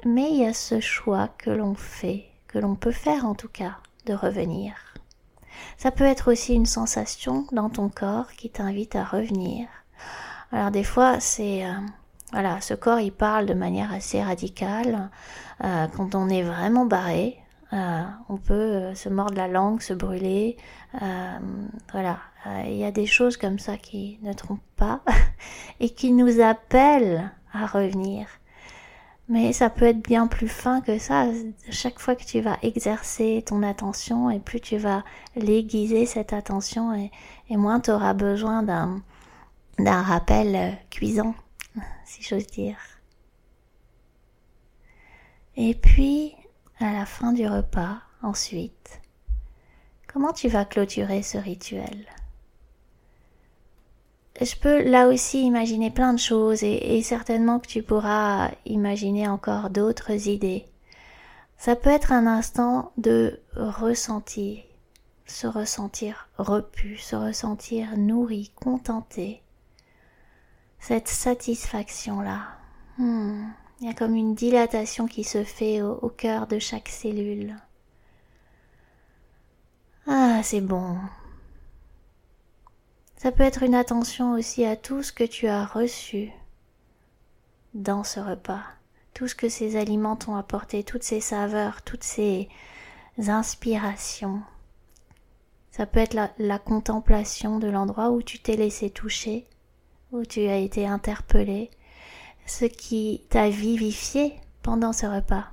Mais 0.05 0.31
il 0.31 0.37
y 0.37 0.45
a 0.45 0.53
ce 0.53 0.79
choix 0.79 1.27
que 1.37 1.49
l'on 1.49 1.75
fait, 1.75 2.25
que 2.47 2.57
l'on 2.57 2.75
peut 2.75 2.91
faire 2.91 3.25
en 3.25 3.35
tout 3.35 3.49
cas, 3.49 3.77
de 4.05 4.13
revenir. 4.13 4.90
Ça 5.77 5.91
peut 5.91 6.03
être 6.03 6.31
aussi 6.31 6.53
une 6.53 6.65
sensation 6.65 7.45
dans 7.51 7.69
ton 7.69 7.89
corps 7.89 8.31
qui 8.33 8.49
t'invite 8.49 8.95
à 8.95 9.03
revenir. 9.03 9.67
Alors 10.51 10.71
des 10.71 10.83
fois, 10.83 11.19
c'est 11.19 11.65
euh, 11.65 11.73
voilà, 12.33 12.59
ce 12.61 12.73
corps 12.73 12.99
il 12.99 13.11
parle 13.11 13.45
de 13.45 13.53
manière 13.53 13.93
assez 13.93 14.21
radicale. 14.21 15.09
Euh, 15.63 15.87
quand 15.95 16.15
on 16.15 16.29
est 16.29 16.43
vraiment 16.43 16.85
barré, 16.85 17.37
euh, 17.73 18.03
on 18.27 18.37
peut 18.37 18.93
se 18.95 19.09
mordre 19.09 19.37
la 19.37 19.47
langue, 19.47 19.81
se 19.81 19.93
brûler. 19.93 20.57
voilà, 21.91 22.19
il 22.65 22.75
y 22.75 22.83
a 22.83 22.91
des 22.91 23.05
choses 23.05 23.37
comme 23.37 23.59
ça 23.59 23.77
qui 23.77 24.19
ne 24.23 24.33
trompent 24.33 24.59
pas 24.75 25.01
et 25.79 25.89
qui 25.89 26.11
nous 26.11 26.41
appellent 26.41 27.31
à 27.53 27.65
revenir. 27.65 28.27
Mais 29.31 29.53
ça 29.53 29.69
peut 29.69 29.85
être 29.85 30.03
bien 30.03 30.27
plus 30.27 30.49
fin 30.49 30.81
que 30.81 30.99
ça. 30.99 31.25
Chaque 31.69 31.99
fois 31.99 32.17
que 32.17 32.25
tu 32.25 32.41
vas 32.41 32.57
exercer 32.63 33.41
ton 33.45 33.63
attention 33.63 34.29
et 34.29 34.41
plus 34.41 34.59
tu 34.59 34.77
vas 34.77 35.05
l'aiguiser 35.37 36.05
cette 36.05 36.33
attention 36.33 36.93
et, 36.93 37.11
moins 37.55 37.79
tu 37.79 37.91
auras 37.91 38.13
besoin 38.13 38.61
d'un, 38.61 39.01
rappel 39.79 40.53
euh, 40.53 40.71
cuisant, 40.89 41.33
si 42.05 42.21
j'ose 42.23 42.45
dire. 42.47 42.75
Et 45.55 45.75
puis, 45.75 46.35
à 46.81 46.91
la 46.91 47.05
fin 47.05 47.31
du 47.31 47.47
repas, 47.47 47.99
ensuite, 48.21 49.01
comment 50.11 50.33
tu 50.33 50.49
vas 50.49 50.65
clôturer 50.65 51.23
ce 51.23 51.37
rituel? 51.37 52.05
Je 54.41 54.55
peux 54.55 54.83
là 54.83 55.07
aussi 55.07 55.43
imaginer 55.43 55.91
plein 55.91 56.13
de 56.13 56.19
choses 56.19 56.63
et, 56.63 57.01
certainement 57.03 57.59
que 57.59 57.67
tu 57.67 57.83
pourras 57.83 58.51
imaginer 58.65 59.27
encore 59.27 59.69
d'autres 59.69 60.27
idées. 60.27 60.65
Ça 61.57 61.75
peut 61.75 61.91
être 61.91 62.11
un 62.11 62.25
instant 62.25 62.91
de 62.97 63.39
ressentir, 63.55 64.63
se 65.27 65.45
ressentir 65.45 66.27
repu, 66.37 66.97
se 66.97 67.15
ressentir 67.15 67.97
nourri, 67.97 68.51
contenté. 68.55 69.43
Cette 70.79 71.07
satisfaction-là. 71.07 72.47
Hmm, 72.97 73.43
il 73.79 73.87
y 73.87 73.89
a 73.89 73.93
comme 73.93 74.15
une 74.15 74.33
dilatation 74.33 75.05
qui 75.05 75.23
se 75.23 75.43
fait 75.43 75.83
au 75.83 76.09
cœur 76.09 76.47
de 76.47 76.57
chaque 76.57 76.89
cellule. 76.89 77.55
Ah, 80.07 80.41
c'est 80.43 80.61
bon, 80.61 80.97
ça 83.21 83.31
peut 83.31 83.43
être 83.43 83.61
une 83.61 83.75
attention 83.75 84.33
aussi 84.33 84.65
à 84.65 84.75
tout 84.75 85.03
ce 85.03 85.11
que 85.11 85.23
tu 85.23 85.45
as 85.45 85.63
reçu 85.63 86.31
dans 87.75 88.03
ce 88.03 88.19
repas, 88.19 88.63
tout 89.13 89.27
ce 89.27 89.35
que 89.35 89.47
ces 89.47 89.75
aliments 89.75 90.15
t'ont 90.15 90.35
apporté, 90.35 90.83
toutes 90.83 91.03
ces 91.03 91.21
saveurs, 91.21 91.83
toutes 91.83 92.03
ces 92.03 92.49
inspirations. 93.19 94.41
Ça 95.69 95.85
peut 95.85 95.99
être 95.99 96.17
la, 96.39 96.57
contemplation 96.57 97.59
de 97.59 97.67
l'endroit 97.67 98.09
où 98.09 98.23
tu 98.23 98.39
t'es 98.39 98.55
laissé 98.55 98.89
toucher, 98.89 99.45
où 100.11 100.25
tu 100.25 100.47
as 100.47 100.57
été 100.57 100.87
interpellé, 100.87 101.69
ce 102.47 102.65
qui 102.65 103.21
t'a 103.29 103.51
vivifié 103.51 104.33
pendant 104.63 104.93
ce 104.93 105.05
repas. 105.05 105.45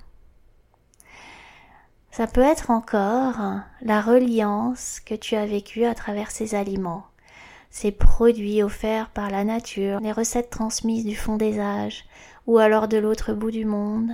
Ça 2.12 2.26
peut 2.26 2.40
être 2.40 2.70
encore 2.70 3.60
la 3.82 4.00
reliance 4.00 5.00
que 5.00 5.14
tu 5.14 5.36
as 5.36 5.44
vécue 5.44 5.84
à 5.84 5.94
travers 5.94 6.30
ces 6.30 6.54
aliments, 6.54 7.04
ces 7.70 7.92
produits 7.92 8.62
offerts 8.62 9.10
par 9.10 9.30
la 9.30 9.44
nature, 9.44 10.00
les 10.00 10.12
recettes 10.12 10.50
transmises 10.50 11.04
du 11.04 11.16
fond 11.16 11.36
des 11.36 11.60
âges, 11.60 12.04
ou 12.46 12.58
alors 12.58 12.88
de 12.88 12.96
l'autre 12.96 13.32
bout 13.34 13.50
du 13.50 13.64
monde, 13.64 14.12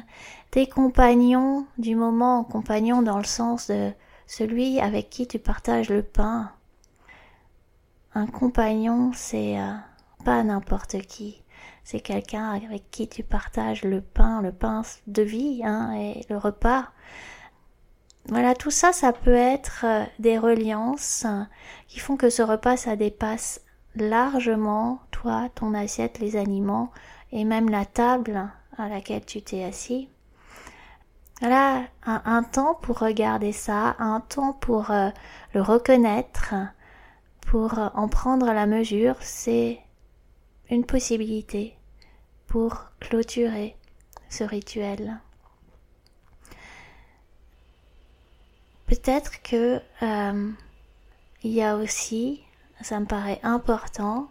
tes 0.50 0.66
compagnons 0.66 1.66
du 1.78 1.94
moment, 1.94 2.44
compagnons 2.44 3.02
dans 3.02 3.18
le 3.18 3.24
sens 3.24 3.68
de 3.68 3.92
celui 4.26 4.80
avec 4.80 5.10
qui 5.10 5.26
tu 5.26 5.38
partages 5.38 5.90
le 5.90 6.02
pain. 6.02 6.52
Un 8.14 8.26
compagnon, 8.26 9.12
c'est 9.14 9.58
euh, 9.58 9.72
pas 10.24 10.42
n'importe 10.42 11.00
qui. 11.02 11.42
C'est 11.84 12.00
quelqu'un 12.00 12.52
avec 12.52 12.90
qui 12.90 13.08
tu 13.08 13.22
partages 13.22 13.84
le 13.84 14.00
pain, 14.00 14.40
le 14.40 14.52
pain 14.52 14.82
de 15.06 15.22
vie, 15.22 15.62
hein, 15.64 15.92
et 15.92 16.24
le 16.30 16.38
repas. 16.38 16.88
Voilà, 18.28 18.54
tout 18.54 18.70
ça, 18.70 18.92
ça 18.92 19.12
peut 19.12 19.34
être 19.34 19.84
euh, 19.84 20.04
des 20.18 20.38
reliances 20.38 21.26
qui 21.88 22.00
font 22.00 22.16
que 22.16 22.30
ce 22.30 22.42
repas, 22.42 22.76
ça 22.76 22.96
dépasse 22.96 23.60
largement 23.96 25.00
toi, 25.10 25.48
ton 25.54 25.74
assiette, 25.74 26.18
les 26.18 26.36
aliments 26.36 26.90
et 27.32 27.44
même 27.44 27.68
la 27.68 27.84
table 27.84 28.50
à 28.78 28.88
laquelle 28.88 29.24
tu 29.24 29.42
t'es 29.42 29.64
assis. 29.64 30.08
Voilà, 31.40 31.82
un, 32.06 32.42
temps 32.44 32.74
pour 32.74 33.00
regarder 33.00 33.52
ça, 33.52 33.96
un 33.98 34.20
temps 34.20 34.52
pour 34.52 34.90
euh, 34.90 35.10
le 35.52 35.60
reconnaître, 35.60 36.54
pour 37.46 37.78
euh, 37.78 37.88
en 37.94 38.08
prendre 38.08 38.46
la 38.46 38.66
mesure, 38.66 39.16
c'est 39.20 39.80
une 40.70 40.86
possibilité 40.86 41.76
pour 42.46 42.86
clôturer 43.00 43.76
ce 44.30 44.44
rituel. 44.44 45.20
Peut-être 48.86 49.42
que 49.42 49.80
euh, 50.02 50.50
il 51.42 51.50
y 51.50 51.62
a 51.62 51.76
aussi, 51.76 52.40
ça 52.82 53.00
me 53.00 53.06
paraît 53.06 53.40
important, 53.42 54.28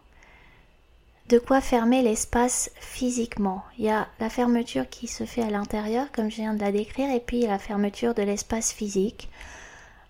de 1.30 1.40
quoi 1.40 1.62
fermer 1.62 2.02
l'espace 2.02 2.70
physiquement. 2.76 3.64
Il 3.78 3.86
y 3.86 3.90
a 3.90 4.08
la 4.20 4.30
fermeture 4.30 4.90
qui 4.90 5.08
se 5.08 5.24
fait 5.24 5.42
à 5.42 5.50
l'intérieur, 5.50 6.12
comme 6.12 6.30
je 6.30 6.38
viens 6.38 6.54
de 6.54 6.62
la 6.62 6.72
décrire, 6.72 7.10
et 7.10 7.20
puis 7.20 7.48
la 7.48 7.60
fermeture 7.60 8.14
de 8.14 8.24
l'espace 8.24 8.74
physique. 8.74 9.30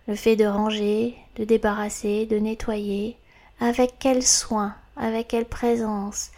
Le 0.08 0.16
fait 0.16 0.36
de 0.36 0.46
ranger, 0.46 1.16
de 1.36 1.46
débarrasser, 1.46 2.26
de 2.26 2.38
nettoyer. 2.38 3.16
Avec 3.60 3.96
quel 4.00 4.24
soin, 4.24 4.76
avec 4.98 5.30
quelle 5.30 5.46
présence, 5.46 6.32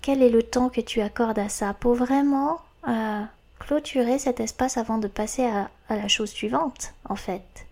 quel 0.00 0.22
est 0.22 0.30
le 0.30 0.42
temps 0.42 0.68
que 0.68 0.80
tu 0.80 1.00
accordes 1.00 1.38
à 1.38 1.48
ça? 1.48 1.74
Pour 1.74 1.94
vraiment 1.94 2.60
euh, 2.88 3.22
clôturer 3.66 4.18
cet 4.18 4.40
espace 4.40 4.76
avant 4.76 4.98
de 4.98 5.08
passer 5.08 5.44
à, 5.44 5.68
la 5.90 6.08
chose 6.08 6.30
suivante, 6.30 6.94
en 7.08 7.16
fait. 7.16 7.66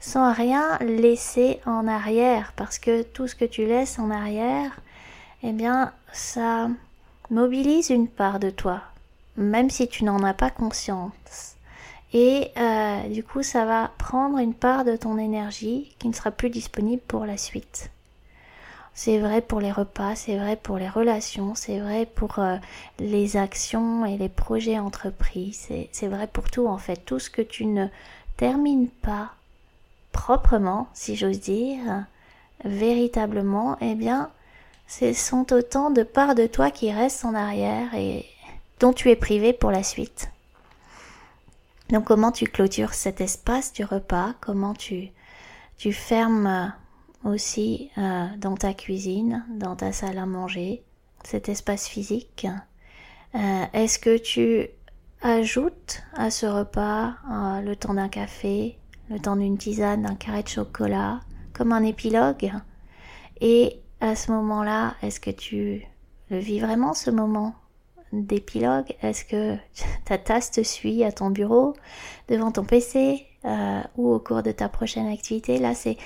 Sans 0.00 0.32
rien 0.32 0.78
laisser 0.78 1.60
en 1.66 1.86
arrière, 1.86 2.52
parce 2.56 2.78
que 2.78 3.02
tout 3.02 3.28
ce 3.28 3.34
que 3.34 3.44
tu 3.44 3.66
laisses 3.66 3.98
en 3.98 4.10
arrière, 4.10 4.80
eh 5.42 5.52
bien, 5.52 5.92
ça 6.12 6.68
mobilise 7.30 7.90
une 7.90 8.08
part 8.08 8.40
de 8.40 8.50
toi, 8.50 8.82
même 9.36 9.70
si 9.70 9.88
tu 9.88 10.04
n'en 10.04 10.22
as 10.24 10.34
pas 10.34 10.50
conscience. 10.50 11.56
Et 12.12 12.50
euh, 12.56 13.08
du 13.08 13.22
coup, 13.22 13.42
ça 13.42 13.64
va 13.64 13.92
prendre 13.98 14.38
une 14.38 14.54
part 14.54 14.84
de 14.84 14.96
ton 14.96 15.16
énergie 15.16 15.94
qui 15.98 16.08
ne 16.08 16.12
sera 16.12 16.32
plus 16.32 16.50
disponible 16.50 17.02
pour 17.06 17.24
la 17.24 17.36
suite. 17.36 17.90
C'est 19.02 19.18
vrai 19.18 19.40
pour 19.40 19.60
les 19.60 19.72
repas, 19.72 20.14
c'est 20.14 20.36
vrai 20.36 20.56
pour 20.56 20.76
les 20.76 20.90
relations, 20.90 21.54
c'est 21.54 21.80
vrai 21.80 22.04
pour 22.04 22.38
euh, 22.38 22.58
les 22.98 23.38
actions 23.38 24.04
et 24.04 24.18
les 24.18 24.28
projets 24.28 24.78
entrepris, 24.78 25.54
c'est 25.90 26.06
vrai 26.06 26.26
pour 26.26 26.50
tout 26.50 26.66
en 26.66 26.76
fait. 26.76 26.96
Tout 27.06 27.18
ce 27.18 27.30
que 27.30 27.40
tu 27.40 27.64
ne 27.64 27.86
termines 28.36 28.88
pas 28.88 29.30
proprement, 30.12 30.86
si 30.92 31.16
j'ose 31.16 31.40
dire, 31.40 32.04
véritablement, 32.66 33.78
eh 33.80 33.94
bien, 33.94 34.28
ce 34.86 35.14
sont 35.14 35.50
autant 35.50 35.88
de 35.88 36.02
parts 36.02 36.34
de 36.34 36.46
toi 36.46 36.70
qui 36.70 36.92
restent 36.92 37.24
en 37.24 37.32
arrière 37.32 37.94
et 37.94 38.26
dont 38.80 38.92
tu 38.92 39.08
es 39.08 39.16
privé 39.16 39.54
pour 39.54 39.70
la 39.70 39.82
suite. 39.82 40.30
Donc 41.88 42.04
comment 42.04 42.32
tu 42.32 42.44
clôtures 42.44 42.92
cet 42.92 43.22
espace 43.22 43.72
du 43.72 43.82
repas, 43.82 44.34
comment 44.42 44.74
tu, 44.74 45.08
tu 45.78 45.94
fermes 45.94 46.74
aussi 47.24 47.90
euh, 47.98 48.26
dans 48.38 48.56
ta 48.56 48.74
cuisine, 48.74 49.44
dans 49.50 49.76
ta 49.76 49.92
salle 49.92 50.18
à 50.18 50.26
manger, 50.26 50.82
cet 51.24 51.48
espace 51.48 51.86
physique. 51.86 52.46
Euh, 53.34 53.64
est-ce 53.72 53.98
que 53.98 54.16
tu 54.16 54.68
ajoutes 55.22 56.02
à 56.14 56.30
ce 56.30 56.46
repas 56.46 57.14
euh, 57.30 57.60
le 57.60 57.76
temps 57.76 57.94
d'un 57.94 58.08
café, 58.08 58.78
le 59.10 59.18
temps 59.18 59.36
d'une 59.36 59.58
tisane, 59.58 60.02
d'un 60.02 60.14
carré 60.14 60.42
de 60.42 60.48
chocolat, 60.48 61.20
comme 61.52 61.72
un 61.72 61.82
épilogue? 61.82 62.52
Et 63.40 63.80
à 64.00 64.16
ce 64.16 64.32
moment-là, 64.32 64.94
est-ce 65.02 65.20
que 65.20 65.30
tu 65.30 65.86
le 66.30 66.38
vis 66.38 66.60
vraiment 66.60 66.94
ce 66.94 67.10
moment 67.10 67.54
d'épilogue? 68.12 68.94
Est-ce 69.02 69.24
que 69.24 69.56
ta 70.06 70.16
tasse 70.16 70.50
te 70.50 70.62
suit 70.62 71.04
à 71.04 71.12
ton 71.12 71.30
bureau, 71.30 71.74
devant 72.28 72.50
ton 72.50 72.64
PC 72.64 73.26
ou 73.96 74.12
au 74.12 74.18
cours 74.18 74.42
de 74.42 74.52
ta 74.52 74.68
prochaine 74.68 75.06
activité? 75.06 75.58
Là, 75.58 75.74
c'est 75.74 75.96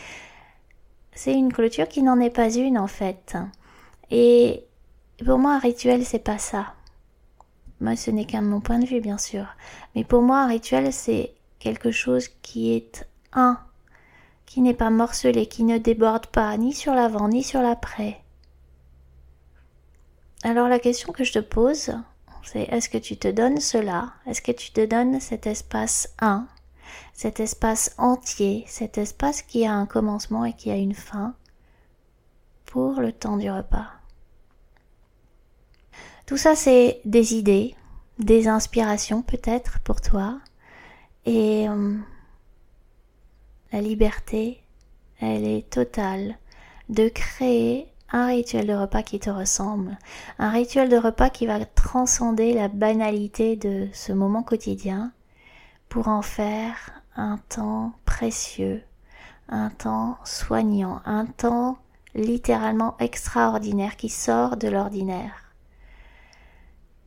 c'est 1.14 1.34
une 1.34 1.52
clôture 1.52 1.88
qui 1.88 2.02
n'en 2.02 2.20
est 2.20 2.30
pas 2.30 2.50
une 2.54 2.78
en 2.78 2.86
fait. 2.86 3.36
Et 4.10 4.64
pour 5.24 5.38
moi, 5.38 5.54
un 5.54 5.58
rituel, 5.58 6.04
c'est 6.04 6.18
pas 6.18 6.38
ça. 6.38 6.74
Moi, 7.80 7.96
ce 7.96 8.10
n'est 8.10 8.24
qu'un 8.24 8.42
mon 8.42 8.60
point 8.60 8.78
de 8.78 8.86
vue, 8.86 9.00
bien 9.00 9.18
sûr. 9.18 9.46
Mais 9.94 10.04
pour 10.04 10.22
moi, 10.22 10.40
un 10.40 10.46
rituel, 10.46 10.92
c'est 10.92 11.34
quelque 11.58 11.90
chose 11.90 12.28
qui 12.42 12.72
est 12.72 13.08
un, 13.32 13.58
qui 14.46 14.60
n'est 14.60 14.74
pas 14.74 14.90
morcelé, 14.90 15.46
qui 15.46 15.64
ne 15.64 15.78
déborde 15.78 16.26
pas 16.26 16.56
ni 16.56 16.72
sur 16.72 16.94
l'avant 16.94 17.28
ni 17.28 17.42
sur 17.42 17.62
l'après. 17.62 18.20
Alors 20.42 20.68
la 20.68 20.78
question 20.78 21.12
que 21.12 21.24
je 21.24 21.32
te 21.32 21.38
pose, 21.38 21.96
c'est 22.42 22.64
est-ce 22.64 22.90
que 22.90 22.98
tu 22.98 23.16
te 23.16 23.28
donnes 23.28 23.60
cela? 23.60 24.12
Est-ce 24.26 24.42
que 24.42 24.52
tu 24.52 24.72
te 24.72 24.84
donnes 24.84 25.20
cet 25.20 25.46
espace 25.46 26.10
un? 26.20 26.46
Cet 27.12 27.40
espace 27.40 27.94
entier, 27.98 28.64
cet 28.68 28.98
espace 28.98 29.42
qui 29.42 29.66
a 29.66 29.72
un 29.72 29.86
commencement 29.86 30.44
et 30.44 30.52
qui 30.52 30.70
a 30.70 30.76
une 30.76 30.94
fin 30.94 31.34
pour 32.66 33.00
le 33.00 33.12
temps 33.12 33.36
du 33.36 33.50
repas. 33.50 33.86
Tout 36.26 36.36
ça, 36.36 36.56
c'est 36.56 37.00
des 37.04 37.34
idées, 37.34 37.74
des 38.18 38.48
inspirations 38.48 39.22
peut-être 39.22 39.80
pour 39.80 40.00
toi. 40.00 40.40
Et 41.26 41.68
euh, 41.68 41.96
la 43.72 43.80
liberté, 43.80 44.60
elle 45.20 45.44
est 45.44 45.68
totale 45.70 46.38
de 46.88 47.08
créer 47.08 47.88
un 48.10 48.26
rituel 48.26 48.66
de 48.66 48.74
repas 48.74 49.02
qui 49.02 49.18
te 49.18 49.30
ressemble, 49.30 49.98
un 50.38 50.50
rituel 50.50 50.88
de 50.88 50.96
repas 50.96 51.30
qui 51.30 51.46
va 51.46 51.64
transcender 51.64 52.52
la 52.52 52.68
banalité 52.68 53.56
de 53.56 53.88
ce 53.92 54.12
moment 54.12 54.42
quotidien 54.42 55.12
pour 55.94 56.08
en 56.08 56.22
faire 56.22 56.90
un 57.14 57.38
temps 57.48 57.92
précieux, 58.04 58.82
un 59.48 59.70
temps 59.70 60.18
soignant, 60.24 61.00
un 61.04 61.24
temps 61.24 61.78
littéralement 62.16 62.96
extraordinaire 62.98 63.96
qui 63.96 64.08
sort 64.08 64.56
de 64.56 64.66
l'ordinaire. 64.66 65.54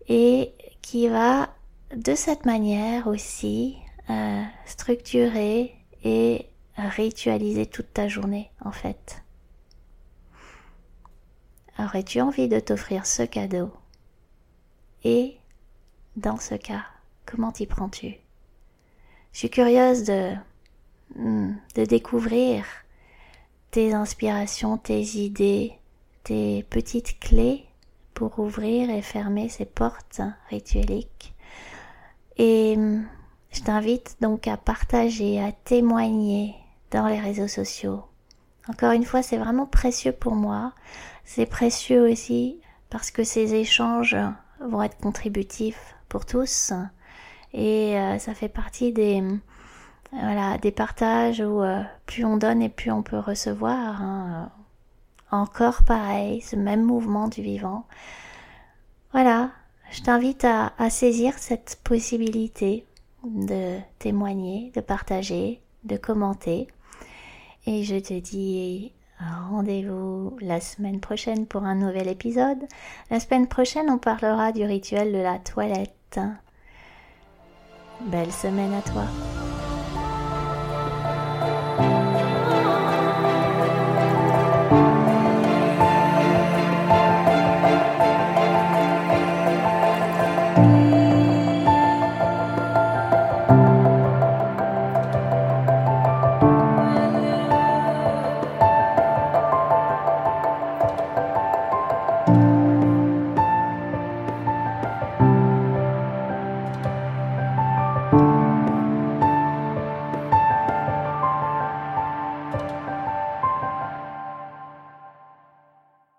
Et 0.07 0.53
qui 0.81 1.09
va 1.09 1.49
de 1.97 2.15
cette 2.15 2.45
manière 2.45 3.07
aussi 3.07 3.75
euh, 4.09 4.43
structurer 4.65 5.75
et 6.05 6.45
ritualiser 6.77 7.65
toute 7.65 7.91
ta 7.91 8.07
journée 8.07 8.51
en 8.63 8.71
fait. 8.71 9.21
Aurais-tu 11.77 12.21
envie 12.21 12.47
de 12.47 12.61
t'offrir 12.61 13.05
ce 13.05 13.23
cadeau? 13.23 13.69
Et 15.03 15.35
dans 16.15 16.37
ce 16.37 16.55
cas, 16.55 16.85
comment 17.25 17.51
t'y 17.51 17.67
prends-tu? 17.67 18.21
Je 19.37 19.41
suis 19.41 19.49
curieuse 19.51 20.03
de, 20.03 20.33
hmm, 21.15 21.53
de 21.75 21.85
découvrir 21.85 22.65
tes 23.69 23.93
inspirations, 23.93 24.79
tes 24.79 25.03
idées, 25.03 25.73
tes 26.23 26.63
petites 26.71 27.19
clés 27.19 27.63
pour 28.15 28.39
ouvrir 28.39 28.89
et 28.89 29.03
fermer 29.03 29.47
ces 29.47 29.65
portes 29.65 30.21
ritueliques. 30.49 31.35
Et 32.37 32.77
hmm, 32.77 33.05
je 33.51 33.61
t'invite 33.61 34.17
donc 34.21 34.47
à 34.47 34.57
partager, 34.57 35.39
à 35.39 35.51
témoigner 35.51 36.55
dans 36.89 37.05
les 37.05 37.19
réseaux 37.19 37.47
sociaux. 37.47 38.05
Encore 38.67 38.93
une 38.93 39.05
fois, 39.05 39.21
c'est 39.21 39.37
vraiment 39.37 39.67
précieux 39.67 40.13
pour 40.13 40.33
moi. 40.33 40.73
C'est 41.25 41.45
précieux 41.45 42.09
aussi 42.09 42.59
parce 42.89 43.11
que 43.11 43.23
ces 43.23 43.53
échanges 43.53 44.17
vont 44.61 44.81
être 44.81 44.97
contributifs 44.97 45.93
pour 46.09 46.25
tous 46.25 46.73
et 47.53 47.97
euh, 47.97 48.17
ça 48.19 48.33
fait 48.33 48.49
partie 48.49 48.91
des 48.91 49.23
des 50.61 50.71
partages 50.71 51.41
où 51.41 51.61
euh, 51.61 51.83
plus 52.05 52.23
on 52.23 52.37
donne 52.37 52.61
et 52.61 52.69
plus 52.69 52.91
on 52.91 53.03
peut 53.03 53.19
recevoir. 53.19 54.01
Hein. 54.01 54.51
Encore 55.31 55.83
pareil, 55.83 56.41
ce 56.41 56.55
même 56.55 56.83
mouvement 56.83 57.27
du 57.27 57.41
vivant. 57.41 57.85
Voilà, 59.11 59.51
je 59.91 60.01
t'invite 60.01 60.45
à 60.45 60.89
saisir 60.89 61.33
cette 61.37 61.79
possibilité 61.83 62.85
de 63.25 63.77
témoigner, 63.99 64.71
de 64.75 64.81
partager, 64.81 65.61
de 65.83 65.97
commenter. 65.97 66.67
Et 67.65 67.83
je 67.83 67.97
te 67.97 68.17
dis 68.17 68.93
rendez-vous 69.49 70.37
la 70.41 70.61
semaine 70.61 70.99
prochaine 70.99 71.47
pour 71.47 71.63
un 71.63 71.75
nouvel 71.75 72.07
épisode. 72.07 72.65
La 73.09 73.19
semaine 73.19 73.47
prochaine, 73.47 73.89
on 73.89 73.97
parlera 73.97 74.51
du 74.51 74.63
rituel 74.63 75.11
de 75.11 75.17
la 75.17 75.39
toilette. 75.39 76.19
Belle 78.01 78.31
semaine 78.31 78.73
à 78.73 78.81
toi. 78.81 79.05